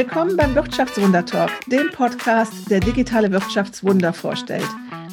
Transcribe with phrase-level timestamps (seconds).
[0.00, 4.66] Willkommen beim Wirtschaftswunder Talk, dem Podcast, der digitale Wirtschaftswunder vorstellt.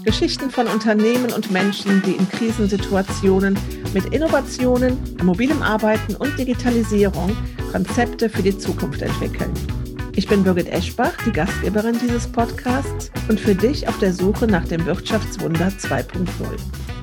[0.05, 3.59] Geschichten von Unternehmen und Menschen, die in Krisensituationen
[3.93, 7.35] mit Innovationen, mobilem Arbeiten und Digitalisierung
[7.69, 9.51] Konzepte für die Zukunft entwickeln.
[10.15, 14.65] Ich bin Birgit Eschbach, die Gastgeberin dieses Podcasts und für dich auf der Suche nach
[14.69, 16.96] dem Wirtschaftswunder 2.0.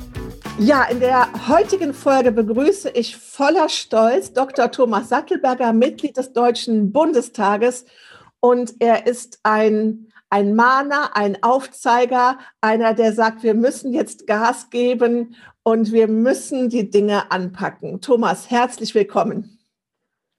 [0.61, 4.71] Ja, in der heutigen Folge begrüße ich voller Stolz Dr.
[4.71, 7.87] Thomas Sattelberger, Mitglied des Deutschen Bundestages.
[8.39, 14.71] Und er ist ein, ein Mahner, ein Aufzeiger, einer, der sagt, wir müssen jetzt Gas
[14.71, 15.35] geben
[15.65, 18.01] und wir müssen die Dinge anpacken.
[18.01, 19.59] Thomas, herzlich willkommen.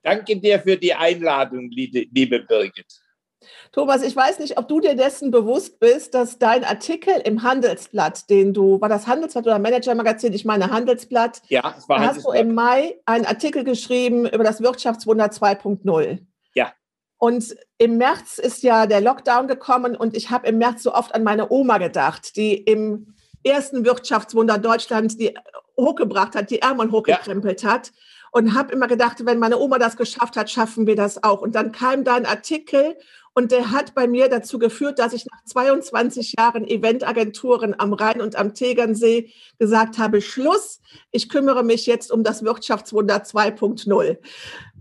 [0.01, 3.04] Danke dir für die Einladung, liebe Birgit.
[3.75, 8.29] Thomas, ich weiß nicht, ob du dir dessen bewusst bist, dass dein Artikel im Handelsblatt,
[8.29, 10.31] den du, war das Handelsblatt oder Manager-Magazin?
[10.31, 11.41] Ich meine Handelsblatt.
[11.49, 16.19] Ja, es war da hast du im Mai einen Artikel geschrieben über das Wirtschaftswunder 2.0.
[16.53, 16.71] Ja.
[17.17, 21.13] Und im März ist ja der Lockdown gekommen und ich habe im März so oft
[21.13, 25.37] an meine Oma gedacht, die im ersten Wirtschaftswunder Deutschland die
[25.75, 27.73] hochgebracht hat, die Ärmel hochgekrempelt ja.
[27.73, 27.91] hat
[28.31, 31.41] und habe immer gedacht, wenn meine Oma das geschafft hat, schaffen wir das auch.
[31.41, 32.95] Und dann kam dein Artikel
[33.35, 38.21] und der hat bei mir dazu geführt, dass ich nach 22 Jahren Eventagenturen am Rhein
[38.21, 40.79] und am Tegernsee gesagt habe, Schluss,
[41.11, 44.17] ich kümmere mich jetzt um das Wirtschaftswunder 2.0.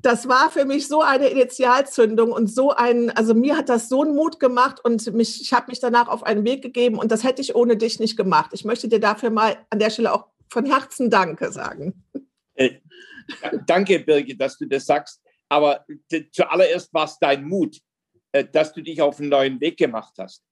[0.00, 4.02] Das war für mich so eine Initialzündung und so ein, also mir hat das so
[4.02, 7.24] einen Mut gemacht und mich, ich habe mich danach auf einen Weg gegeben und das
[7.24, 8.50] hätte ich ohne dich nicht gemacht.
[8.52, 12.04] Ich möchte dir dafür mal an der Stelle auch von Herzen Danke sagen.
[12.54, 12.70] Äh,
[13.66, 15.20] danke, Birgit, dass du das sagst.
[15.48, 15.84] Aber
[16.30, 17.80] zuallererst war es dein Mut.
[18.34, 20.44] Äh, dass du dich auf einen neuen Weg gemacht hast.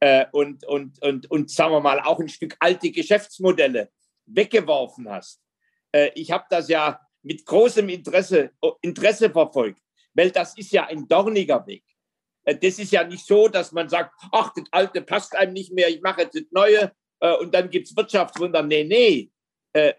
[0.00, 3.90] Äh, und, und, und, und sagen wir mal, auch ein Stück alte Geschäftsmodelle
[4.26, 5.40] weggeworfen hast.
[5.92, 8.50] Äh, ich habe das ja mit großem Interesse,
[8.82, 9.80] Interesse verfolgt,
[10.12, 11.84] weil das ist ja ein dorniger Weg.
[12.44, 15.88] Das ist ja nicht so, dass man sagt, ach, das Alte passt einem nicht mehr,
[15.88, 16.90] ich mache jetzt das Neue
[17.38, 18.64] und dann gibt es Wirtschaftswunder.
[18.64, 19.30] Nee, nee,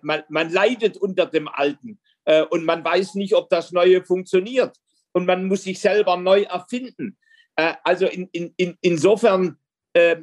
[0.02, 2.02] man, man leidet unter dem Alten
[2.50, 4.75] und man weiß nicht, ob das Neue funktioniert
[5.13, 7.18] und man muss sich selber neu erfinden.
[7.56, 9.58] Äh, also in, in, in, insofern
[9.94, 10.18] äh,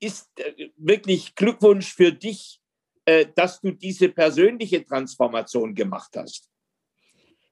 [0.00, 0.30] ist
[0.76, 2.60] wirklich Glückwunsch für dich,
[3.04, 6.50] äh, dass du diese persönliche Transformation gemacht hast.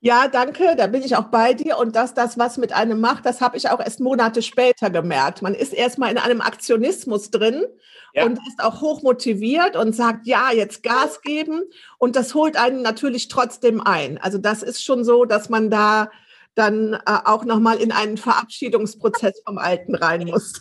[0.01, 1.79] Ja, danke, da bin ich auch bei dir.
[1.79, 5.41] Und dass das was mit einem macht, das habe ich auch erst Monate später gemerkt.
[5.41, 7.65] Man ist erstmal in einem Aktionismus drin
[8.13, 8.27] ja.
[8.27, 11.63] und ist auch hoch motiviert und sagt, ja, jetzt Gas geben.
[11.97, 14.19] Und das holt einen natürlich trotzdem ein.
[14.19, 16.11] Also das ist schon so, dass man da
[16.55, 20.61] dann äh, auch nochmal in einen Verabschiedungsprozess vom Alten rein muss.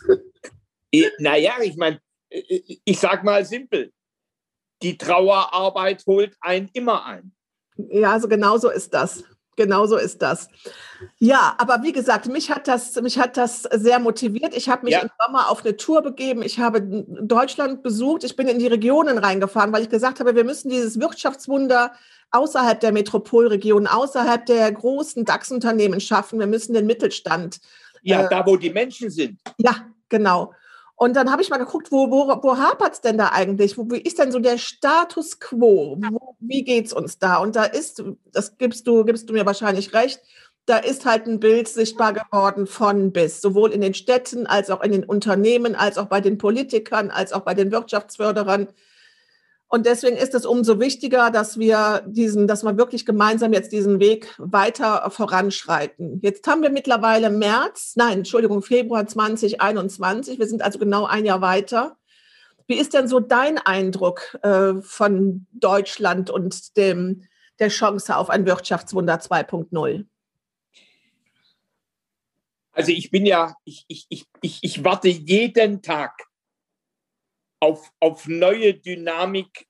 [1.20, 2.00] Naja, ich meine,
[2.30, 3.92] ich sag mal simpel,
[4.84, 7.34] die Trauerarbeit holt einen immer ein.
[7.78, 9.24] Ja, also genau so ist das.
[9.56, 10.50] Genau so ist das.
[11.20, 14.56] Ja, aber wie gesagt, mich hat das, mich hat das sehr motiviert.
[14.56, 15.02] Ich habe mich ja.
[15.02, 16.42] im Sommer auf eine Tour begeben.
[16.42, 18.24] Ich habe Deutschland besucht.
[18.24, 21.94] Ich bin in die Regionen reingefahren, weil ich gesagt habe, wir müssen dieses Wirtschaftswunder
[22.32, 26.40] außerhalb der Metropolregion, außerhalb der großen DAX-Unternehmen schaffen.
[26.40, 27.60] Wir müssen den Mittelstand.
[28.02, 29.40] Ja, äh, da wo die Menschen sind.
[29.58, 30.54] Ja, genau.
[31.04, 33.78] Und dann habe ich mal geguckt, wo, wo, wo hapert es denn da eigentlich?
[33.78, 35.98] Wo, wie ist denn so der Status quo?
[36.00, 37.40] Wo, wie geht es uns da?
[37.40, 40.22] Und da ist, das gibst du, gibst du mir wahrscheinlich recht,
[40.66, 44.82] da ist halt ein Bild sichtbar geworden von bis, sowohl in den Städten als auch
[44.82, 48.70] in den Unternehmen, als auch bei den Politikern, als auch bei den Wirtschaftsförderern.
[49.74, 54.00] Und deswegen ist es umso wichtiger, dass wir diesen, dass wir wirklich gemeinsam jetzt diesen
[54.00, 56.20] Weg weiter voranschreiten.
[56.22, 60.38] Jetzt haben wir mittlerweile März, nein, Entschuldigung, Februar 2021.
[60.38, 61.98] Wir sind also genau ein Jahr weiter.
[62.68, 67.24] Wie ist denn so dein Eindruck äh, von Deutschland und dem,
[67.58, 70.06] der Chance auf ein Wirtschaftswunder 2.0?
[72.74, 74.06] Also ich bin ja, ich, ich,
[74.40, 76.28] ich, ich warte jeden Tag
[77.64, 79.66] auf, auf neue Dynamik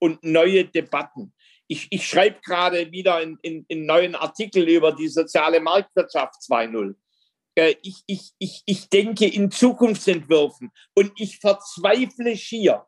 [0.00, 1.34] und neue Debatten.
[1.66, 6.94] Ich, ich schreibe gerade wieder in, in, in neuen Artikel über die soziale Marktwirtschaft 2.0.
[7.56, 12.86] Äh, ich, ich, ich, ich denke in Zukunftsentwürfen und ich verzweifle schier,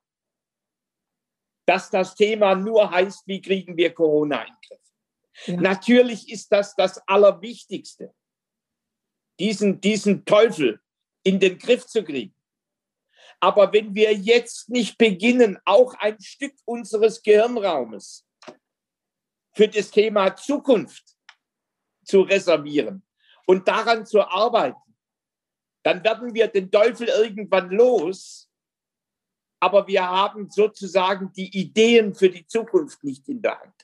[1.67, 5.47] dass das Thema nur heißt, wie kriegen wir Corona in den Griff.
[5.47, 5.61] Ja.
[5.63, 8.15] Natürlich ist das das Allerwichtigste,
[9.41, 10.81] diesen, diesen Teufel
[11.25, 12.37] in den Griff zu kriegen.
[13.41, 18.27] Aber wenn wir jetzt nicht beginnen, auch ein Stück unseres Gehirnraumes
[19.53, 21.17] für das Thema Zukunft
[22.05, 23.03] zu reservieren
[23.47, 24.81] und daran zu arbeiten,
[25.83, 28.51] dann werden wir den Teufel irgendwann los,
[29.61, 33.75] aber wir haben sozusagen die Ideen für die Zukunft nicht in der Hand.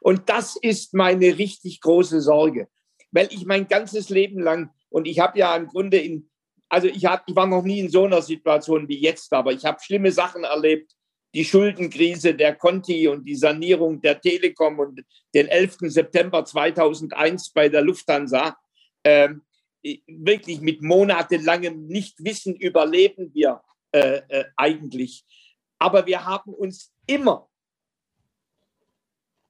[0.00, 2.68] Und das ist meine richtig große Sorge,
[3.10, 6.29] weil ich mein ganzes Leben lang Und ich habe ja im Grunde in,
[6.70, 9.64] also ich, hab, ich war noch nie in so einer Situation wie jetzt, aber ich
[9.64, 10.92] habe schlimme Sachen erlebt.
[11.34, 15.02] Die Schuldenkrise der Conti und die Sanierung der Telekom und
[15.34, 15.78] den 11.
[15.82, 18.56] September 2001 bei der Lufthansa.
[19.04, 19.42] Ähm,
[20.06, 23.62] wirklich mit monatelangem Nichtwissen überleben wir
[23.92, 25.24] äh, äh, eigentlich.
[25.78, 27.48] Aber wir haben uns immer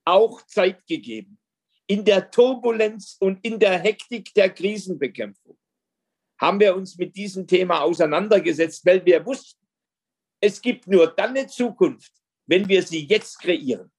[0.04, 1.38] auch Zeit gegeben
[1.86, 5.49] in der Turbulenz und in der Hektik der Krisenbekämpfung
[6.40, 9.60] haben wir uns mit diesem Thema auseinandergesetzt, weil wir wussten,
[10.40, 12.12] es gibt nur dann eine Zukunft,
[12.46, 13.90] wenn wir sie jetzt kreieren.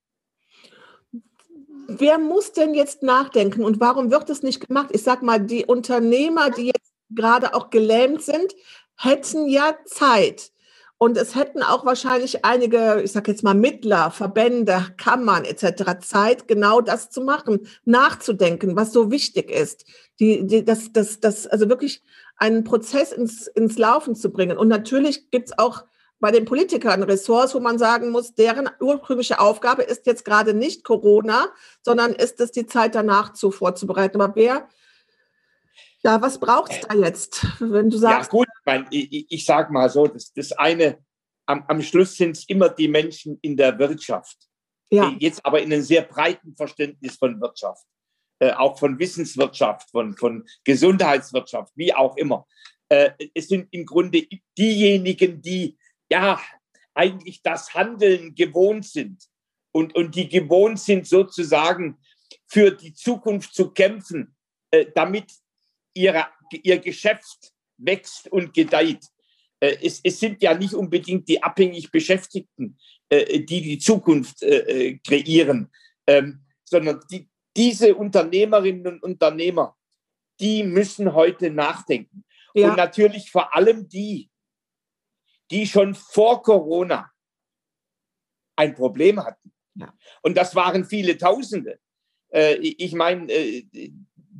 [1.88, 4.90] Wer muss denn jetzt nachdenken und warum wird es nicht gemacht?
[4.92, 8.56] Ich sage mal, die Unternehmer, die jetzt gerade auch gelähmt sind,
[8.98, 10.52] hätten ja Zeit.
[10.98, 16.00] Und es hätten auch wahrscheinlich einige, ich sage jetzt mal Mittler, Verbände, Kammern etc.
[16.00, 19.86] Zeit, genau das zu machen, nachzudenken, was so wichtig ist.
[20.20, 22.04] Die, die, das, das, das, also wirklich
[22.42, 24.58] einen Prozess ins, ins Laufen zu bringen.
[24.58, 25.84] Und natürlich gibt es auch
[26.20, 30.84] bei den Politikern Ressorts, wo man sagen muss, deren ursprüngliche Aufgabe ist jetzt gerade nicht
[30.84, 31.48] Corona,
[31.82, 34.20] sondern ist es die Zeit danach zu vorzubereiten.
[34.20, 34.68] Aber wer
[36.04, 38.32] ja, was braucht es da jetzt, wenn du sagst?
[38.32, 40.98] Ja, gut, mein, ich, ich sage mal so, das, das eine,
[41.46, 44.38] am, am Schluss sind es immer die Menschen in der Wirtschaft.
[44.90, 45.14] Ja.
[45.20, 47.86] Jetzt aber in einem sehr breiten Verständnis von Wirtschaft,
[48.42, 52.48] äh, auch von Wissenswirtschaft, von, von Gesundheitswirtschaft, wie auch immer.
[52.90, 54.28] Äh, es sind im Grunde
[54.58, 55.78] diejenigen, die
[56.10, 56.42] ja
[56.96, 59.24] eigentlich das Handeln gewohnt sind
[59.72, 62.00] und, und die gewohnt sind, sozusagen
[62.48, 64.36] für die Zukunft zu kämpfen,
[64.72, 65.32] äh, damit
[65.94, 69.06] ihre, ihr Geschäft wächst und gedeiht.
[69.60, 72.80] Äh, es, es, sind ja nicht unbedingt die abhängig Beschäftigten,
[73.10, 75.70] äh, die die Zukunft kreieren,
[76.08, 79.78] ähm, sondern die, diese Unternehmerinnen und Unternehmer,
[80.40, 82.24] die müssen heute nachdenken.
[82.54, 82.70] Ja.
[82.70, 84.30] Und natürlich vor allem die,
[85.52, 87.12] die schon vor Corona
[88.56, 89.54] ein Problem hatten.
[89.76, 89.94] Ja.
[90.22, 91.80] Und das waren viele Tausende.
[92.62, 93.28] Ich meine,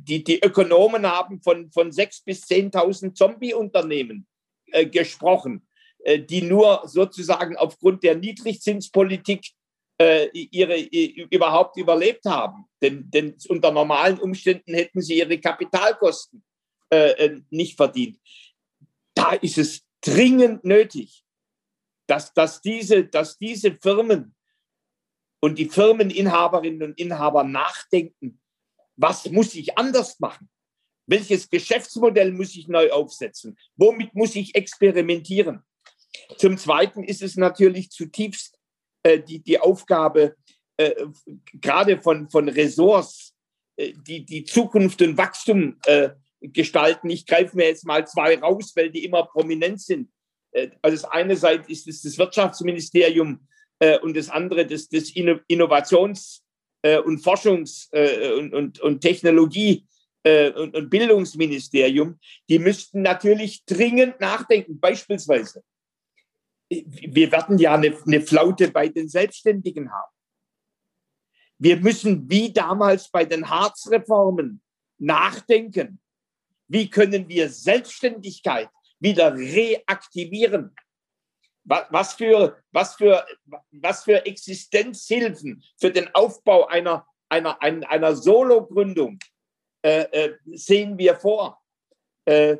[0.02, 4.26] die, die Ökonomen haben von, von 6.000 bis 10.000 Zombie-Unternehmen
[4.72, 5.66] äh, gesprochen,
[5.98, 9.50] äh, die nur sozusagen aufgrund der Niedrigzinspolitik
[9.98, 12.64] äh, ihre, überhaupt überlebt haben.
[12.80, 16.42] Denn, denn unter normalen Umständen hätten sie ihre Kapitalkosten
[16.90, 18.18] äh, äh, nicht verdient.
[19.14, 21.24] Da ist es dringend nötig,
[22.06, 24.34] dass, dass, diese, dass diese Firmen
[25.40, 28.40] und die Firmeninhaberinnen und Inhaber nachdenken,
[28.96, 30.48] was muss ich anders machen?
[31.06, 33.56] Welches Geschäftsmodell muss ich neu aufsetzen?
[33.76, 35.62] Womit muss ich experimentieren?
[36.36, 38.58] Zum Zweiten ist es natürlich zutiefst
[39.06, 40.36] die, die Aufgabe,
[40.76, 40.92] äh,
[41.60, 43.34] gerade von, von Ressorts,
[43.76, 46.10] äh, die die Zukunft und Wachstum äh,
[46.40, 47.10] gestalten.
[47.10, 50.10] Ich greife mir jetzt mal zwei raus, weil die immer prominent sind.
[50.52, 53.46] Äh, also das eine Seite ist es das Wirtschaftsministerium
[53.78, 56.42] äh, und das andere das, das Innovations-
[56.82, 59.86] äh, und Forschungs- äh, und, und, und Technologie-
[60.24, 62.18] äh, und, und Bildungsministerium,
[62.48, 64.78] die müssten natürlich dringend nachdenken.
[64.78, 65.64] Beispielsweise,
[66.86, 70.12] wir werden ja eine, eine Flaute bei den Selbstständigen haben.
[71.58, 74.62] Wir müssen wie damals bei den Harzreformen
[74.98, 76.00] nachdenken.
[76.68, 78.68] Wie können wir Selbstständigkeit
[78.98, 80.74] wieder reaktivieren?
[81.64, 83.24] was für, was für,
[83.70, 89.18] was für Existenzhilfen für den Aufbau einer, einer, einer, einer Solo-Gründung
[89.82, 91.60] äh, äh, sehen wir vor.
[92.24, 92.58] Äh,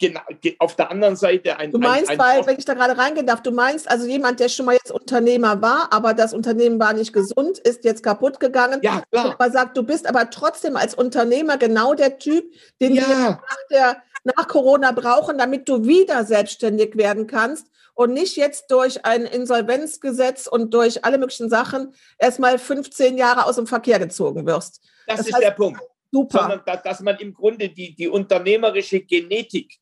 [0.00, 0.20] genau,
[0.58, 1.70] auf der anderen Seite ein.
[1.70, 4.40] Du meinst, ein, ein weil, wenn ich da gerade reingehen darf, du meinst also jemand,
[4.40, 8.40] der schon mal jetzt Unternehmer war, aber das Unternehmen war nicht gesund, ist jetzt kaputt
[8.40, 8.80] gegangen.
[8.82, 9.36] Ja, klar.
[9.38, 13.08] Aber sagt, du bist aber trotzdem als Unternehmer genau der Typ, den ja.
[13.08, 18.70] wir nach, der, nach Corona brauchen, damit du wieder selbstständig werden kannst und nicht jetzt
[18.70, 24.46] durch ein Insolvenzgesetz und durch alle möglichen Sachen erstmal 15 Jahre aus dem Verkehr gezogen
[24.46, 24.80] wirst.
[25.06, 25.80] Das, das ist heißt, der Punkt.
[26.12, 26.40] Super.
[26.40, 29.78] Sondern dass, dass man im Grunde die, die unternehmerische Genetik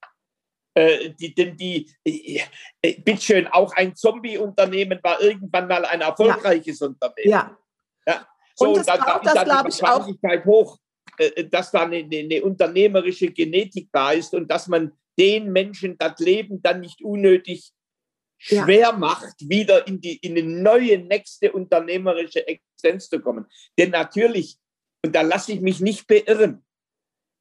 [0.79, 2.41] äh, die, denn die, äh,
[2.83, 6.87] äh, bitteschön, auch ein Zombie-Unternehmen war irgendwann mal ein erfolgreiches ja.
[6.87, 7.31] Unternehmen.
[7.31, 7.59] Ja.
[8.07, 8.29] ja.
[8.55, 10.79] So, und das, da, da ist dann die Wahrscheinlichkeit hoch,
[11.19, 16.21] äh, dass da eine, eine, unternehmerische Genetik da ist und dass man den Menschen das
[16.21, 17.73] Leben dann nicht unnötig
[18.37, 18.93] schwer ja.
[18.93, 23.47] macht, wieder in die in eine neue, nächste unternehmerische Existenz zu kommen.
[23.77, 24.59] Denn natürlich,
[25.05, 26.65] und da lasse ich mich nicht beirren,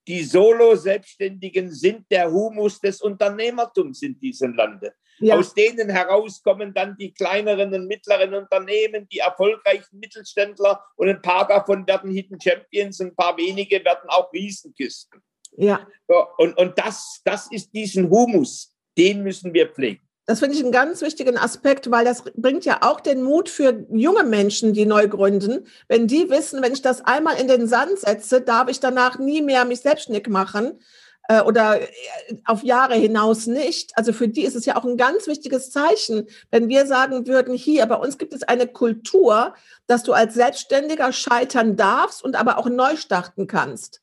[0.07, 4.93] die Solo-Selbstständigen sind der Humus des Unternehmertums in diesem Lande.
[5.19, 5.35] Ja.
[5.35, 11.21] Aus denen heraus kommen dann die kleineren und mittleren Unternehmen, die erfolgreichen Mittelständler und ein
[11.21, 15.21] paar davon werden Hidden Champions, ein paar wenige werden auch Riesenkisten.
[15.57, 15.87] Ja.
[16.37, 20.06] Und, und das, das ist diesen Humus, den müssen wir pflegen.
[20.27, 23.85] Das finde ich einen ganz wichtigen Aspekt, weil das bringt ja auch den Mut für
[23.89, 25.65] junge Menschen, die neu gründen.
[25.87, 29.41] Wenn die wissen, wenn ich das einmal in den Sand setze, darf ich danach nie
[29.41, 30.79] mehr mich selbstständig machen
[31.29, 31.87] äh, oder äh,
[32.43, 33.97] auf Jahre hinaus nicht.
[33.97, 37.55] Also für die ist es ja auch ein ganz wichtiges Zeichen, wenn wir sagen würden,
[37.55, 39.53] hier, bei uns gibt es eine Kultur,
[39.87, 44.01] dass du als Selbstständiger scheitern darfst und aber auch neu starten kannst.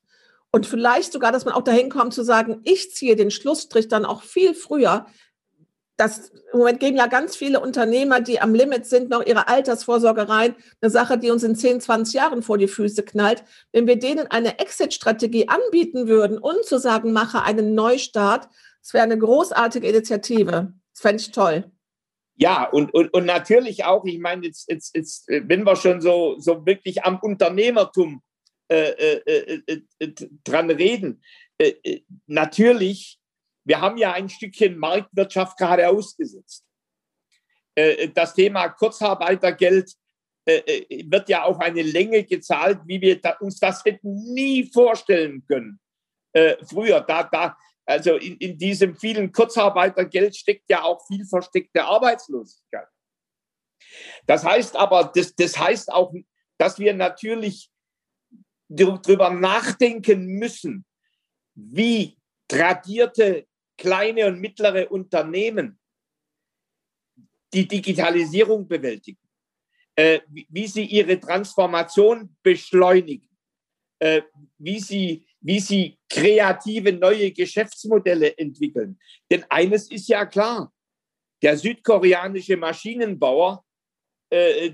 [0.55, 4.05] Und vielleicht sogar, dass man auch dahin kommt zu sagen, ich ziehe den Schlussstrich dann
[4.05, 5.05] auch viel früher,
[5.97, 10.29] das im Moment gehen ja ganz viele Unternehmer, die am Limit sind, noch ihre Altersvorsorge
[10.29, 10.57] rein.
[10.81, 13.45] Eine Sache, die uns in 10, 20 Jahren vor die Füße knallt.
[13.73, 18.49] Wenn wir denen eine Exit-Strategie anbieten würden und zu sagen, mache einen Neustart,
[18.83, 20.75] das wäre eine großartige Initiative.
[20.93, 21.71] Das fände ich toll.
[22.37, 26.37] Ja, und, und, und natürlich auch, ich meine, jetzt, jetzt, jetzt, wenn wir schon so,
[26.39, 28.21] so wirklich am Unternehmertum
[28.69, 31.23] äh, äh, äh, äh dran reden,
[31.59, 33.21] äh, natürlich
[33.65, 36.65] wir haben ja ein Stückchen Marktwirtschaft gerade ausgesetzt.
[37.75, 39.93] Äh, das Thema Kurzarbeitergeld
[40.47, 45.45] äh, äh, wird ja auf eine Länge gezahlt, wie wir uns das hätten nie vorstellen
[45.47, 45.81] können.
[46.69, 47.57] Früher, da, da,
[47.87, 52.89] also in, in diesem vielen Kurzarbeitergeld steckt ja auch viel versteckte Arbeitslosigkeit.
[54.27, 56.13] Das heißt aber, das, das heißt auch,
[56.59, 57.71] dass wir natürlich
[58.69, 60.85] darüber nachdenken müssen,
[61.55, 62.19] wie
[62.49, 65.79] tradierte kleine und mittlere Unternehmen
[67.53, 69.23] die Digitalisierung bewältigen,
[69.95, 73.31] äh, wie sie ihre Transformation beschleunigen,
[74.01, 74.23] äh,
[74.59, 78.99] wie, sie, wie sie kreative neue Geschäftsmodelle entwickeln.
[79.31, 80.73] Denn eines ist ja klar,
[81.43, 83.65] der südkoreanische Maschinenbauer,
[84.31, 84.73] äh,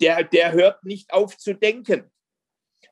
[0.00, 2.10] der, der hört nicht auf zu denken.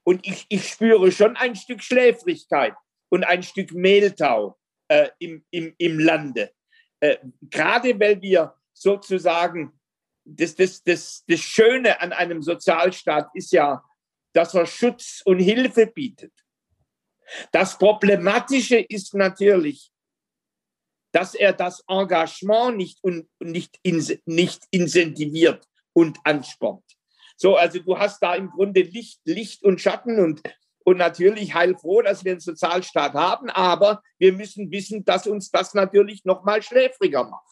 [0.03, 2.75] Und ich, ich spüre schon ein Stück Schläfrigkeit
[3.11, 4.58] und ein Stück Mehltau
[4.89, 6.53] äh, im, im, im Lande.
[7.01, 9.79] Äh, gerade weil wir sozusagen,
[10.25, 13.83] das, das, das, das Schöne an einem Sozialstaat ist ja,
[14.33, 16.33] dass er Schutz und Hilfe bietet.
[17.53, 19.91] Das Problematische ist natürlich,
[21.13, 23.81] dass er das Engagement nicht, und, nicht,
[24.27, 26.85] nicht incentiviert und anspornt.
[27.37, 30.43] So, also du hast da im Grunde Licht, Licht und Schatten und
[30.89, 35.75] und natürlich heilfroh, dass wir einen Sozialstaat haben, aber wir müssen wissen, dass uns das
[35.75, 37.45] natürlich noch mal schläfriger macht.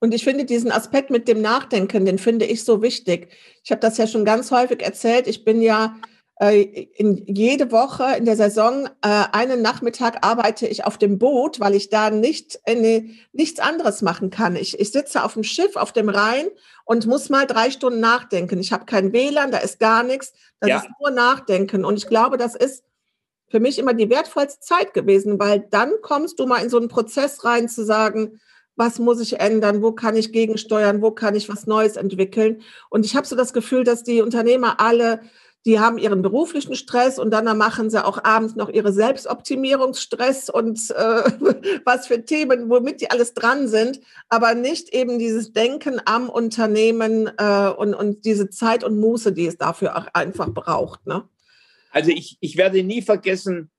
[0.00, 3.32] Und ich finde diesen Aspekt mit dem Nachdenken, den finde ich so wichtig.
[3.62, 5.28] Ich habe das ja schon ganz häufig erzählt.
[5.28, 5.96] Ich bin ja
[6.40, 11.74] in jede Woche in der Saison äh, einen Nachmittag arbeite ich auf dem Boot, weil
[11.74, 14.54] ich da nicht eine, nichts anderes machen kann.
[14.54, 16.46] Ich, ich sitze auf dem Schiff auf dem Rhein
[16.84, 18.60] und muss mal drei Stunden nachdenken.
[18.60, 20.32] Ich habe kein WLAN, da ist gar nichts.
[20.60, 20.76] Das ja.
[20.78, 21.84] ist nur Nachdenken.
[21.84, 22.84] Und ich glaube, das ist
[23.48, 26.88] für mich immer die wertvollste Zeit gewesen, weil dann kommst du mal in so einen
[26.88, 28.40] Prozess rein zu sagen,
[28.76, 32.62] was muss ich ändern, wo kann ich gegensteuern, wo kann ich was Neues entwickeln.
[32.90, 35.20] Und ich habe so das Gefühl, dass die Unternehmer alle
[35.66, 40.78] die haben ihren beruflichen Stress und dann machen sie auch abends noch ihre Selbstoptimierungsstress und
[40.90, 40.94] äh,
[41.84, 47.30] was für Themen, womit die alles dran sind, aber nicht eben dieses Denken am Unternehmen
[47.36, 51.06] äh, und, und diese Zeit und Muße, die es dafür auch einfach braucht.
[51.06, 51.28] Ne?
[51.90, 53.70] Also ich, ich werde nie vergessen,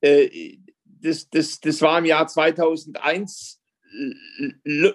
[0.00, 3.60] äh, das, das, das war im Jahr 2001.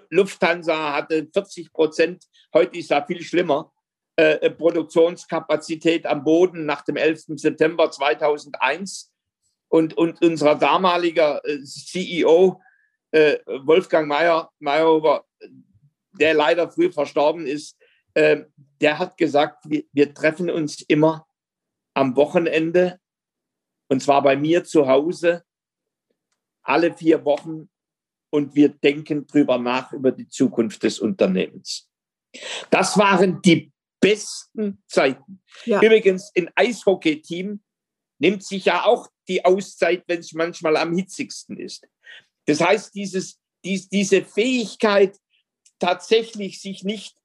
[0.10, 3.72] Lufthansa hatte 40 Prozent, heute ist da viel schlimmer,
[4.22, 7.24] äh, Produktionskapazität am Boden nach dem 11.
[7.38, 9.12] September 2001.
[9.68, 12.62] Und, und unser damaliger äh, CEO,
[13.12, 15.26] äh, Wolfgang Meyer, Meyerhofer,
[16.20, 17.78] der leider früh verstorben ist,
[18.14, 18.44] äh,
[18.80, 21.26] der hat gesagt, wir, wir treffen uns immer
[21.96, 23.00] am Wochenende
[23.88, 25.44] und zwar bei mir zu Hause
[26.62, 27.70] alle vier Wochen
[28.30, 31.90] und wir denken drüber nach über die Zukunft des Unternehmens.
[32.70, 33.72] Das waren die
[34.02, 35.42] besten Zeiten.
[35.64, 35.82] Ja.
[35.82, 37.62] Übrigens, ein Eishockey-Team
[38.20, 41.88] nimmt sich ja auch die Auszeit, wenn es manchmal am hitzigsten ist.
[42.46, 45.18] Das heißt, dieses, dies, diese Fähigkeit,
[45.80, 47.16] tatsächlich sich nicht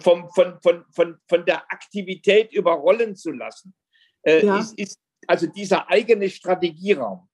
[0.00, 3.74] vom, von, von, von, von der Aktivität überrollen zu lassen,
[4.22, 4.58] äh, ja.
[4.58, 7.28] ist, ist also dieser eigene Strategieraum,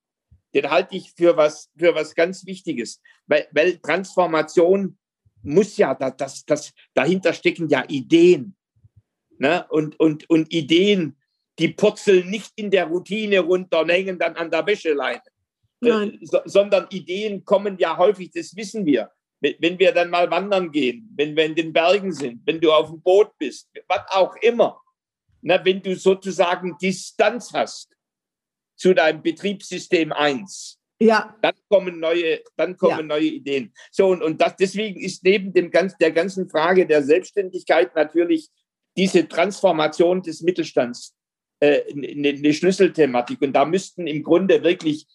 [0.55, 4.99] den halte ich für was, für was ganz Wichtiges, weil, weil Transformation
[5.43, 8.57] muss ja, das, das, das, dahinter stecken ja Ideen
[9.40, 9.66] ne?
[9.70, 11.16] und, und, und Ideen,
[11.59, 15.23] die purzeln nicht in der Routine runter und hängen dann an der Wäscheleine.
[15.82, 19.11] Äh, so, sondern Ideen kommen ja häufig, das wissen wir.
[19.40, 22.90] Wenn wir dann mal wandern gehen, wenn wir in den Bergen sind, wenn du auf
[22.90, 24.78] dem Boot bist, was auch immer.
[25.40, 27.97] Na, wenn du sozusagen Distanz hast
[28.76, 30.78] zu deinem Betriebssystem 1.
[31.00, 31.35] Ja.
[31.40, 33.02] Dann kommen neue, dann kommen ja.
[33.02, 33.73] neue Ideen.
[33.90, 38.50] So, und, und das, deswegen ist neben dem ganz, der ganzen Frage der Selbstständigkeit natürlich
[38.97, 41.14] diese Transformation des Mittelstands
[41.61, 43.40] äh, eine, eine Schlüsselthematik.
[43.42, 45.06] Und da müssten im Grunde wirklich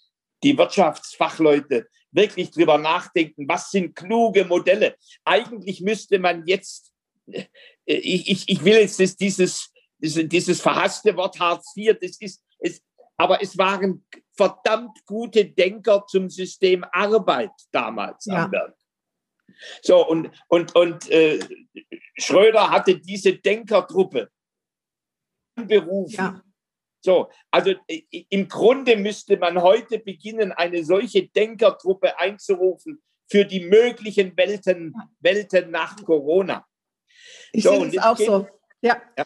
[0.44, 4.96] die Wirtschaftsfachleute wirklich drüber nachdenken, was sind kluge Modelle.
[5.26, 6.94] Eigentlich müsste man jetzt,
[7.28, 7.46] äh,
[7.86, 12.42] ich, ich, ich will jetzt das, dieses, dieses, dieses verhasste Wort Hartz IV, das ist,
[12.60, 12.82] es,
[13.18, 14.06] aber es waren
[14.36, 18.46] verdammt gute Denker zum System Arbeit damals ja.
[18.46, 18.76] am Werk.
[19.82, 21.40] So, und, und, und äh,
[22.18, 24.30] Schröder hatte diese Denkertruppe
[25.56, 26.16] berufen.
[26.16, 26.42] Ja.
[27.02, 27.74] So, also
[28.30, 35.70] im Grunde müsste man heute beginnen, eine solche Denkertruppe einzurufen für die möglichen Welten, Welten
[35.72, 36.66] nach Corona.
[37.52, 38.48] Ich so, sehe das auch gehen, so.
[38.82, 39.02] Ja.
[39.18, 39.26] ja.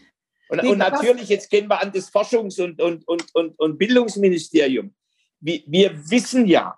[0.50, 4.94] Und, und, natürlich, jetzt gehen wir an das Forschungs- und, und, und, und, und Bildungsministerium.
[5.40, 6.78] Wir, wir wissen ja,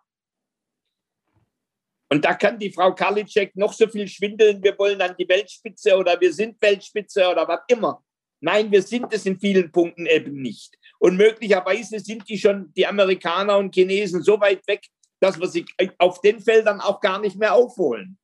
[2.12, 5.96] und da kann die Frau Karliczek noch so viel schwindeln, wir wollen an die Weltspitze
[5.96, 8.04] oder wir sind Weltspitze oder was immer.
[8.42, 10.78] Nein, wir sind es in vielen Punkten eben nicht.
[11.00, 14.86] Und möglicherweise sind die schon, die Amerikaner und Chinesen, so weit weg,
[15.22, 15.66] dass wir sie
[16.00, 18.18] auf den Feldern auch gar nicht mehr aufholen.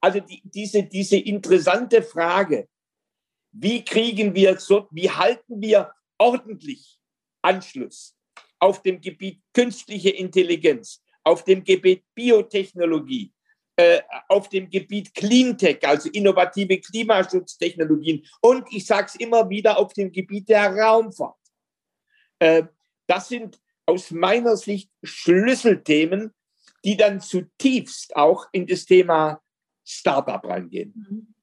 [0.00, 2.68] Also die, diese, diese interessante Frage,
[3.52, 6.98] wie kriegen wir so, wie halten wir ordentlich
[7.42, 8.16] Anschluss
[8.58, 13.32] auf dem Gebiet künstliche Intelligenz, auf dem Gebiet Biotechnologie,
[13.76, 19.92] äh, auf dem Gebiet Cleantech, also innovative Klimaschutztechnologien und ich sage es immer wieder auf
[19.92, 21.36] dem Gebiet der Raumfahrt.
[22.38, 22.64] Äh,
[23.06, 26.34] das sind aus meiner Sicht Schlüsselthemen,
[26.84, 29.40] die dann zutiefst auch in das Thema
[29.84, 31.34] Startup reingehen mhm.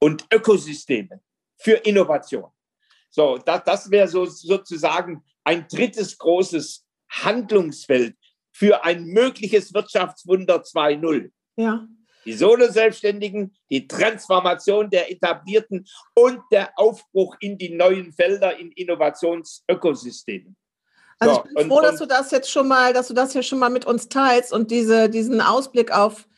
[0.00, 1.20] und Ökosysteme
[1.56, 2.50] für Innovation.
[3.08, 8.16] So, das, das wäre so, sozusagen ein drittes großes Handlungsfeld,
[8.52, 11.30] für ein mögliches Wirtschaftswunder 2.0.
[11.56, 11.86] Ja.
[12.24, 20.56] Die Solo-Selbstständigen, die Transformation der etablierten und der Aufbruch in die neuen Felder in Innovationsökosystemen.
[21.18, 23.42] Also ich bin froh, und, dass du das jetzt schon mal, dass du das hier
[23.42, 26.28] schon mal mit uns teilst und diese, diesen Ausblick auf,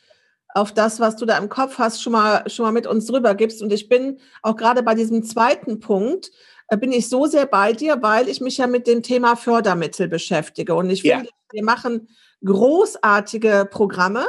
[0.49, 3.35] auf das, was du da im Kopf hast, schon mal, schon mal mit uns drüber
[3.35, 3.63] gibst.
[3.63, 6.31] Und ich bin auch gerade bei diesem zweiten Punkt,
[6.69, 10.75] bin ich so sehr bei dir, weil ich mich ja mit dem Thema Fördermittel beschäftige.
[10.75, 11.31] Und ich finde, ja.
[11.53, 12.09] wir machen
[12.45, 14.27] großartige Programme.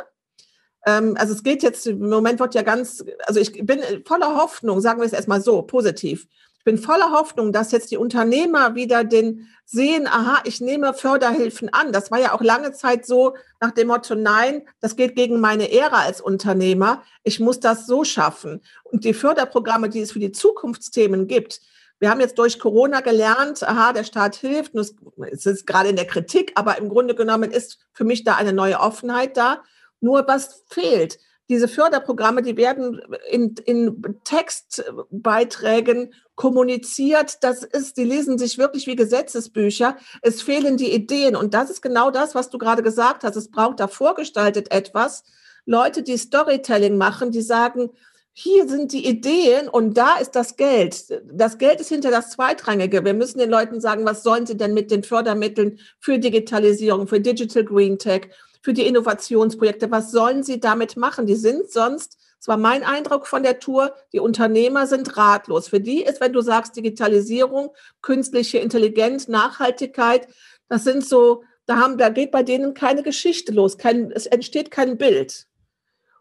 [0.85, 4.81] Ähm, also es geht jetzt, im Moment wird ja ganz, also ich bin voller Hoffnung,
[4.81, 6.27] sagen wir es erstmal so, positiv.
[6.57, 11.71] Ich bin voller Hoffnung, dass jetzt die Unternehmer wieder den sehen, aha, ich nehme Förderhilfen
[11.71, 11.91] an.
[11.91, 15.67] Das war ja auch lange Zeit so nach dem Motto, nein, das geht gegen meine
[15.67, 17.03] Ehre als Unternehmer.
[17.23, 18.61] Ich muss das so schaffen.
[18.83, 21.61] Und die Förderprogramme, die es für die Zukunftsthemen gibt,
[21.99, 26.07] wir haben jetzt durch Corona gelernt, aha, der Staat hilft, es ist gerade in der
[26.07, 29.63] Kritik, aber im Grunde genommen ist für mich da eine neue Offenheit da.
[30.01, 31.17] Nur was fehlt?
[31.47, 37.43] Diese Förderprogramme, die werden in, in Textbeiträgen kommuniziert.
[37.43, 39.95] Das ist, die lesen sich wirklich wie Gesetzesbücher.
[40.23, 41.35] Es fehlen die Ideen.
[41.35, 43.35] Und das ist genau das, was du gerade gesagt hast.
[43.35, 45.23] Es braucht da vorgestaltet etwas.
[45.65, 47.91] Leute, die Storytelling machen, die sagen,
[48.37, 51.05] hier sind die Ideen und da ist das Geld.
[51.31, 53.05] Das Geld ist hinter das Zweitrangige.
[53.05, 57.21] Wir müssen den Leuten sagen, was sollen sie denn mit den Fördermitteln für Digitalisierung, für
[57.21, 58.27] Digital Green Tech,
[58.61, 61.27] für die Innovationsprojekte, was sollen sie damit machen?
[61.27, 65.69] Die sind sonst, das war mein Eindruck von der Tour, die Unternehmer sind ratlos.
[65.69, 67.69] Für die ist, wenn du sagst Digitalisierung,
[68.01, 70.27] künstliche Intelligenz, Nachhaltigkeit,
[70.67, 74.71] das sind so, da haben, da geht bei denen keine Geschichte los, kein, es entsteht
[74.71, 75.47] kein Bild.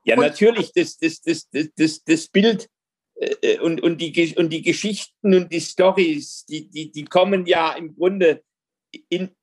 [0.05, 2.69] Ja, und natürlich, das, das, das, das, das Bild
[3.15, 7.47] äh, äh, und, und, die, und die Geschichten und die Stories, die, die, die kommen
[7.47, 8.43] ja im Grunde
[9.09, 9.35] in,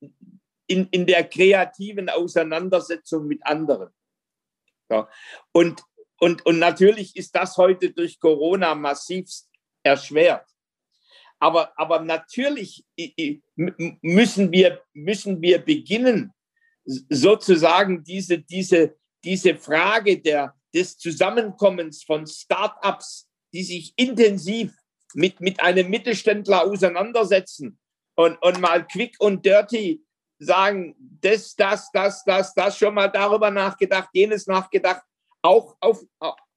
[0.67, 3.89] in, in der kreativen Auseinandersetzung mit anderen.
[4.89, 5.10] Ja.
[5.52, 5.84] Und,
[6.19, 9.50] und, und natürlich ist das heute durch Corona massivst
[9.84, 10.45] erschwert.
[11.39, 12.86] Aber, aber natürlich
[13.56, 16.32] müssen wir, müssen wir beginnen,
[16.86, 24.73] sozusagen diese, diese, diese Frage der, des Zusammenkommens von Start-ups, die sich intensiv
[25.13, 27.77] mit, mit einem Mittelständler auseinandersetzen
[28.15, 30.03] und, und mal quick und dirty
[30.39, 35.03] sagen, das, das, das, das, das, schon mal darüber nachgedacht, jenes nachgedacht,
[35.41, 36.03] auch, auf,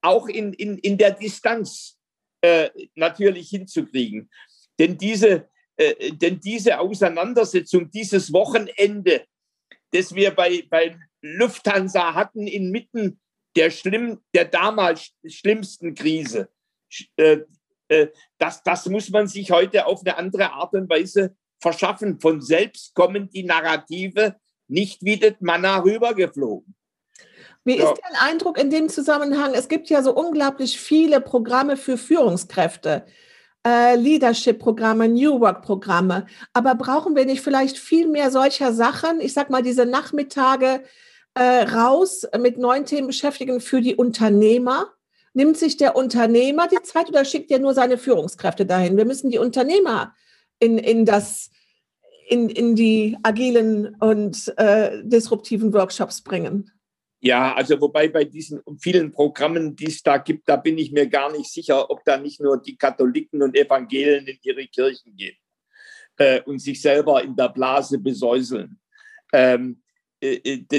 [0.00, 1.98] auch in, in, in der Distanz
[2.40, 4.30] äh, natürlich hinzukriegen.
[4.78, 9.26] Denn diese, äh, denn diese Auseinandersetzung, dieses Wochenende,
[9.92, 13.18] das wir bei, bei Lufthansa hatten inmitten
[13.56, 16.48] der, schlimm, der damals schlimmsten Krise.
[17.16, 17.38] Äh,
[17.88, 18.08] äh,
[18.38, 22.20] das, das muss man sich heute auf eine andere Art und Weise verschaffen.
[22.20, 24.36] Von selbst kommen die Narrative
[24.68, 26.74] nicht wie das Manna rübergeflogen.
[27.64, 29.54] Wie ist dein Eindruck in dem Zusammenhang?
[29.54, 33.06] Es gibt ja so unglaublich viele Programme für Führungskräfte.
[33.66, 36.26] Äh, Leadership-Programme, New Work-Programme.
[36.52, 39.20] Aber brauchen wir nicht vielleicht viel mehr solcher Sachen?
[39.22, 40.82] Ich sag mal, diese Nachmittage
[41.34, 44.92] äh, raus mit neuen Themen beschäftigen für die Unternehmer.
[45.32, 48.96] Nimmt sich der Unternehmer die Zeit oder schickt er nur seine Führungskräfte dahin?
[48.96, 50.14] Wir müssen die Unternehmer
[50.60, 51.50] in, in das
[52.28, 56.70] in, in die agilen und äh, disruptiven Workshops bringen.
[57.20, 61.06] Ja, also wobei bei diesen vielen Programmen, die es da gibt, da bin ich mir
[61.06, 65.36] gar nicht sicher, ob da nicht nur die Katholiken und Evangelien in ihre Kirchen gehen
[66.18, 68.78] äh, und sich selber in der Blase besäuseln.
[69.32, 69.83] Ähm, äh, äh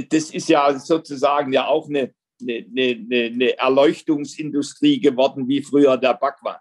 [0.10, 6.16] das ist ja sozusagen ja auch eine, eine, eine, eine Erleuchtungsindustrie geworden, wie früher der
[6.16, 6.60] Backwand.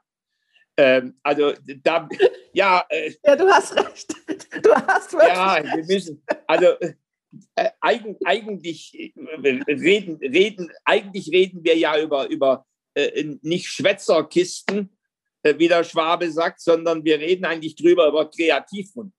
[0.77, 2.09] Ähm, also da,
[2.53, 2.85] ja.
[2.89, 4.15] Äh, ja, du hast recht.
[4.63, 6.67] Du hast wirklich Ja, wir müssen, also
[7.55, 9.13] äh, eigentlich äh,
[9.69, 14.97] reden, reden, eigentlich reden wir ja über, über äh, nicht Schwätzerkisten,
[15.43, 19.15] äh, wie der Schwabe sagt, sondern wir reden eigentlich drüber über Kreativrunden.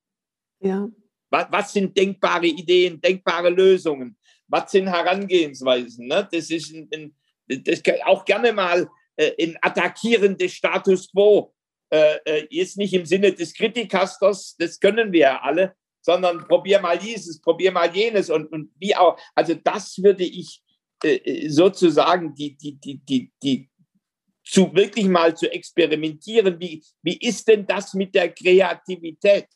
[0.60, 0.90] Ja.
[1.36, 4.16] Was, was, sind denkbare Ideen, denkbare Lösungen?
[4.48, 6.08] Was sind Herangehensweisen?
[6.08, 6.26] Ne?
[6.32, 7.16] Das ist ein, ein,
[7.64, 11.54] das auch gerne mal äh, ein attackierendes Status quo.
[11.90, 16.80] Äh, äh, jetzt nicht im Sinne des Kritikasters, das können wir ja alle, sondern probier
[16.80, 19.20] mal dieses, probier mal jenes und, und wie auch.
[19.36, 20.64] Also das würde ich
[21.04, 23.70] äh, äh, sozusagen die, die, die, die, die
[24.42, 26.58] zu wirklich mal zu experimentieren.
[26.62, 29.48] Wie, wie ist denn das mit der Kreativität?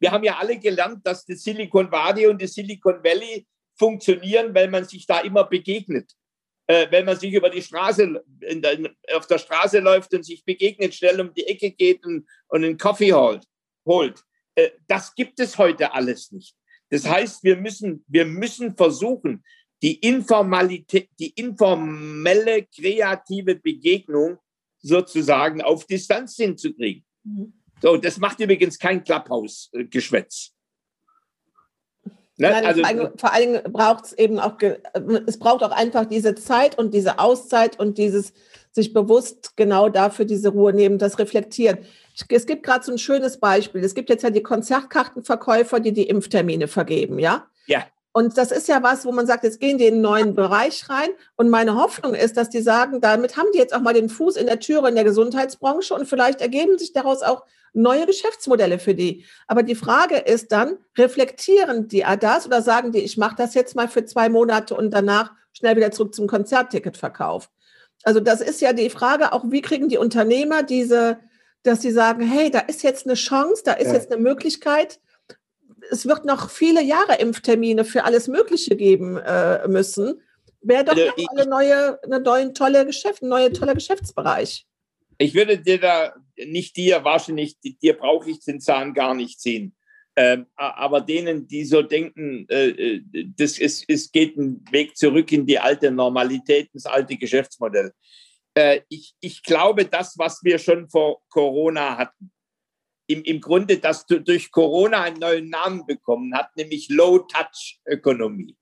[0.00, 3.46] Wir haben ja alle gelernt, dass das Silicon Valley und das Silicon Valley
[3.78, 6.12] funktionieren, weil man sich da immer begegnet.
[6.66, 8.78] Äh, wenn man sich über die Straße, der,
[9.14, 12.76] auf der Straße läuft und sich begegnet, schnell um die Ecke geht und, und einen
[12.76, 13.44] Kaffee holt.
[13.86, 14.22] holt.
[14.54, 16.54] Äh, das gibt es heute alles nicht.
[16.90, 19.44] Das heißt, wir müssen, wir müssen versuchen,
[19.82, 24.38] die Informalität, die informelle kreative Begegnung
[24.78, 27.04] sozusagen auf Distanz hinzukriegen.
[27.24, 27.59] Mhm.
[27.82, 30.52] So, das macht übrigens kein Clubhouse-Geschwätz.
[32.40, 32.50] Ne?
[32.50, 34.56] Nein, also, vor allem, vor allem braucht es eben auch,
[35.26, 38.32] es braucht auch einfach diese Zeit und diese Auszeit und dieses
[38.72, 41.78] sich bewusst genau dafür diese Ruhe nehmen, das Reflektieren.
[42.28, 43.84] Es gibt gerade so ein schönes Beispiel.
[43.84, 47.46] Es gibt jetzt ja die Konzertkartenverkäufer, die die Impftermine vergeben, ja?
[47.66, 47.84] Ja.
[48.12, 50.88] Und das ist ja was, wo man sagt, jetzt gehen die in einen neuen Bereich
[50.88, 51.10] rein.
[51.36, 54.36] Und meine Hoffnung ist, dass die sagen, damit haben die jetzt auch mal den Fuß
[54.36, 58.94] in der Türe in der Gesundheitsbranche und vielleicht ergeben sich daraus auch neue Geschäftsmodelle für
[58.94, 59.24] die.
[59.46, 63.76] Aber die Frage ist dann, reflektieren die das oder sagen die, ich mache das jetzt
[63.76, 67.48] mal für zwei Monate und danach schnell wieder zurück zum Konzertticketverkauf?
[68.02, 71.18] Also das ist ja die Frage, auch wie kriegen die Unternehmer diese,
[71.62, 73.94] dass sie sagen, hey, da ist jetzt eine Chance, da ist ja.
[73.94, 75.00] jetzt eine Möglichkeit.
[75.90, 80.20] Es wird noch viele Jahre Impftermine für alles Mögliche geben äh, müssen.
[80.62, 84.66] Wäre doch also, eine neue, eine neue tolle Geschäft, ein neuer toller Geschäftsbereich.
[85.18, 89.74] Ich würde dir da nicht dir wahrscheinlich, dir brauche ich den Zahn gar nicht ziehen.
[90.16, 93.02] Ähm, aber denen, die so denken, äh, äh,
[93.36, 97.92] das ist, es geht ein Weg zurück in die alte Normalität, das alte Geschäftsmodell.
[98.54, 102.30] Äh, ich, ich glaube, das, was wir schon vor Corona hatten,
[103.10, 108.56] im, im Grunde, dass du durch Corona einen neuen Namen bekommen hat, nämlich Low-Touch-Ökonomie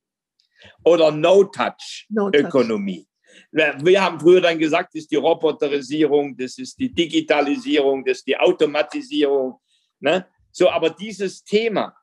[0.85, 3.07] oder No-Touch-Ökonomie.
[3.51, 8.19] No wir haben früher dann gesagt, das ist die Roboterisierung, das ist die Digitalisierung, das
[8.19, 9.61] ist die Automatisierung.
[10.01, 10.27] Ne?
[10.51, 11.95] So, aber dieses Thema,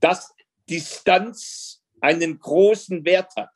[0.00, 0.34] dass
[0.68, 3.50] Distanz einen großen Wert hat,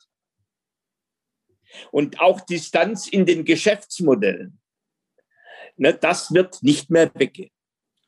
[1.91, 4.59] und auch Distanz in den Geschäftsmodellen,
[5.77, 7.51] ne, das wird nicht mehr weggehen.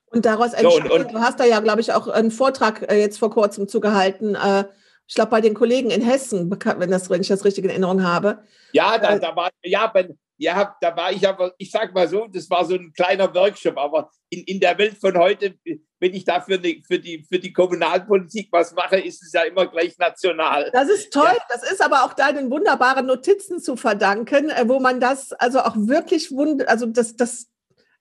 [0.10, 2.90] Und daraus entsteht, so, und, und, du hast da ja, glaube ich, auch einen Vortrag
[2.90, 4.66] äh, jetzt vor kurzem zugehalten, äh,
[5.08, 8.04] ich glaube, bei den Kollegen in Hessen, wenn, das, wenn ich das richtig in Erinnerung
[8.04, 8.44] habe.
[8.74, 12.08] Ja, da, äh, da war, ja, bei, ja, da war ich aber, ich sag mal
[12.08, 15.56] so, das war so ein kleiner Workshop, aber in, in der Welt von heute,
[16.00, 19.44] wenn ich da für die, für, die, für die Kommunalpolitik was mache, ist es ja
[19.44, 20.70] immer gleich national.
[20.74, 21.44] Das ist toll, ja.
[21.50, 25.76] das ist aber auch deinen wunderbaren Notizen zu verdanken, äh, wo man das also auch
[25.76, 27.48] wirklich wund, also das, das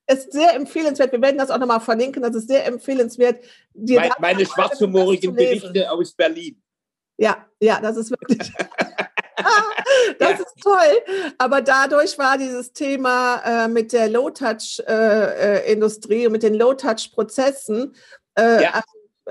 [0.07, 1.13] ist sehr empfehlenswert.
[1.13, 3.43] Wir werden das auch nochmal verlinken, das ist sehr empfehlenswert.
[3.75, 6.61] Meine, meine schwarzhumorigen Berichte aus Berlin.
[7.19, 8.53] Ja, ja, das ist wirklich.
[10.19, 10.37] das ja.
[10.37, 11.03] ist toll.
[11.39, 17.95] Aber dadurch war dieses Thema äh, mit der Low-Touch-Industrie äh, äh und mit den Low-Touch-Prozessen
[18.39, 18.83] äh, ja.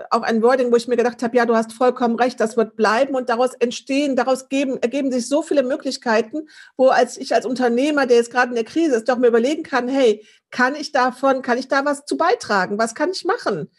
[0.09, 2.75] Auch ein Wording, wo ich mir gedacht habe, ja, du hast vollkommen recht, das wird
[2.75, 7.45] bleiben und daraus entstehen, daraus geben, ergeben sich so viele Möglichkeiten, wo als ich als
[7.45, 10.91] Unternehmer, der jetzt gerade in der Krise ist, doch mir überlegen kann, hey, kann ich
[10.91, 12.77] davon, kann ich da was zu beitragen?
[12.77, 13.71] Was kann ich machen?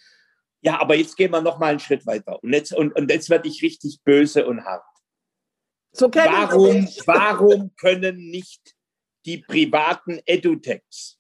[0.63, 3.29] Ja, aber jetzt gehen wir noch mal einen Schritt weiter und jetzt und, und jetzt
[3.31, 4.85] werde ich richtig böse und hart.
[5.93, 8.75] So warum, warum können nicht
[9.25, 11.16] die privaten Edutechs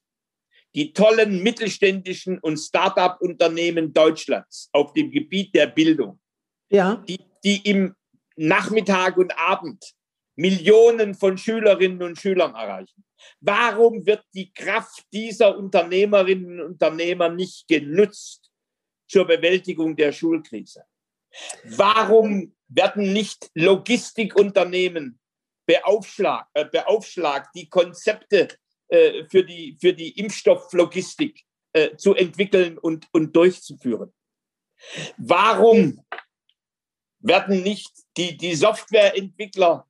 [0.77, 6.21] die tollen mittelständischen und Start-up-Unternehmen Deutschlands auf dem Gebiet der Bildung,
[6.69, 7.03] ja.
[7.09, 7.95] die, die im
[8.37, 9.95] Nachmittag und Abend
[10.37, 13.05] Millionen von Schülerinnen und Schülern erreichen.
[13.41, 18.51] Warum wird die Kraft dieser Unternehmerinnen und Unternehmer nicht genutzt
[19.09, 20.85] zur Bewältigung der Schulkrise?
[21.65, 25.19] Warum werden nicht Logistikunternehmen
[25.67, 28.49] beaufschlagt, äh, beaufschlagt die Konzepte
[28.89, 34.13] äh, für, die, für die Impfstofflogistik äh, zu entwickeln und, und durchzuführen.
[35.17, 36.05] Warum
[37.19, 39.89] werden nicht die, die Softwareentwickler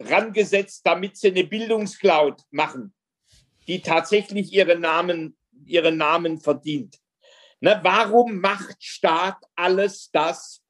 [0.00, 2.94] rangesetzt, damit sie eine Bildungscloud machen,
[3.66, 6.98] die tatsächlich ihre Namen, ihren Namen verdient?
[7.60, 10.62] Ne, warum macht Staat alles das,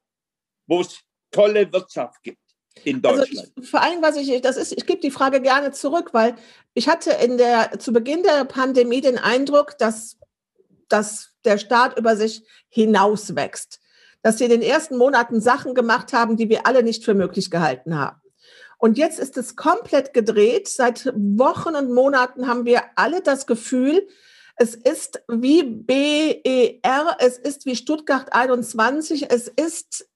[0.65, 2.44] wo es tolle Wirtschaft gibt?
[2.83, 3.29] In Deutschland?
[3.29, 6.35] Also ich, vor allem, was ich, das ist, ich gebe die Frage gerne zurück, weil
[6.73, 10.17] ich hatte in der, zu Beginn der Pandemie den Eindruck, dass,
[10.89, 13.79] dass der Staat über sich hinauswächst.
[14.21, 17.51] Dass sie in den ersten Monaten Sachen gemacht haben, die wir alle nicht für möglich
[17.51, 18.21] gehalten haben.
[18.77, 20.67] Und jetzt ist es komplett gedreht.
[20.67, 24.07] Seit Wochen und Monaten haben wir alle das Gefühl,
[24.57, 30.07] es ist wie BER, es ist wie Stuttgart 21, es ist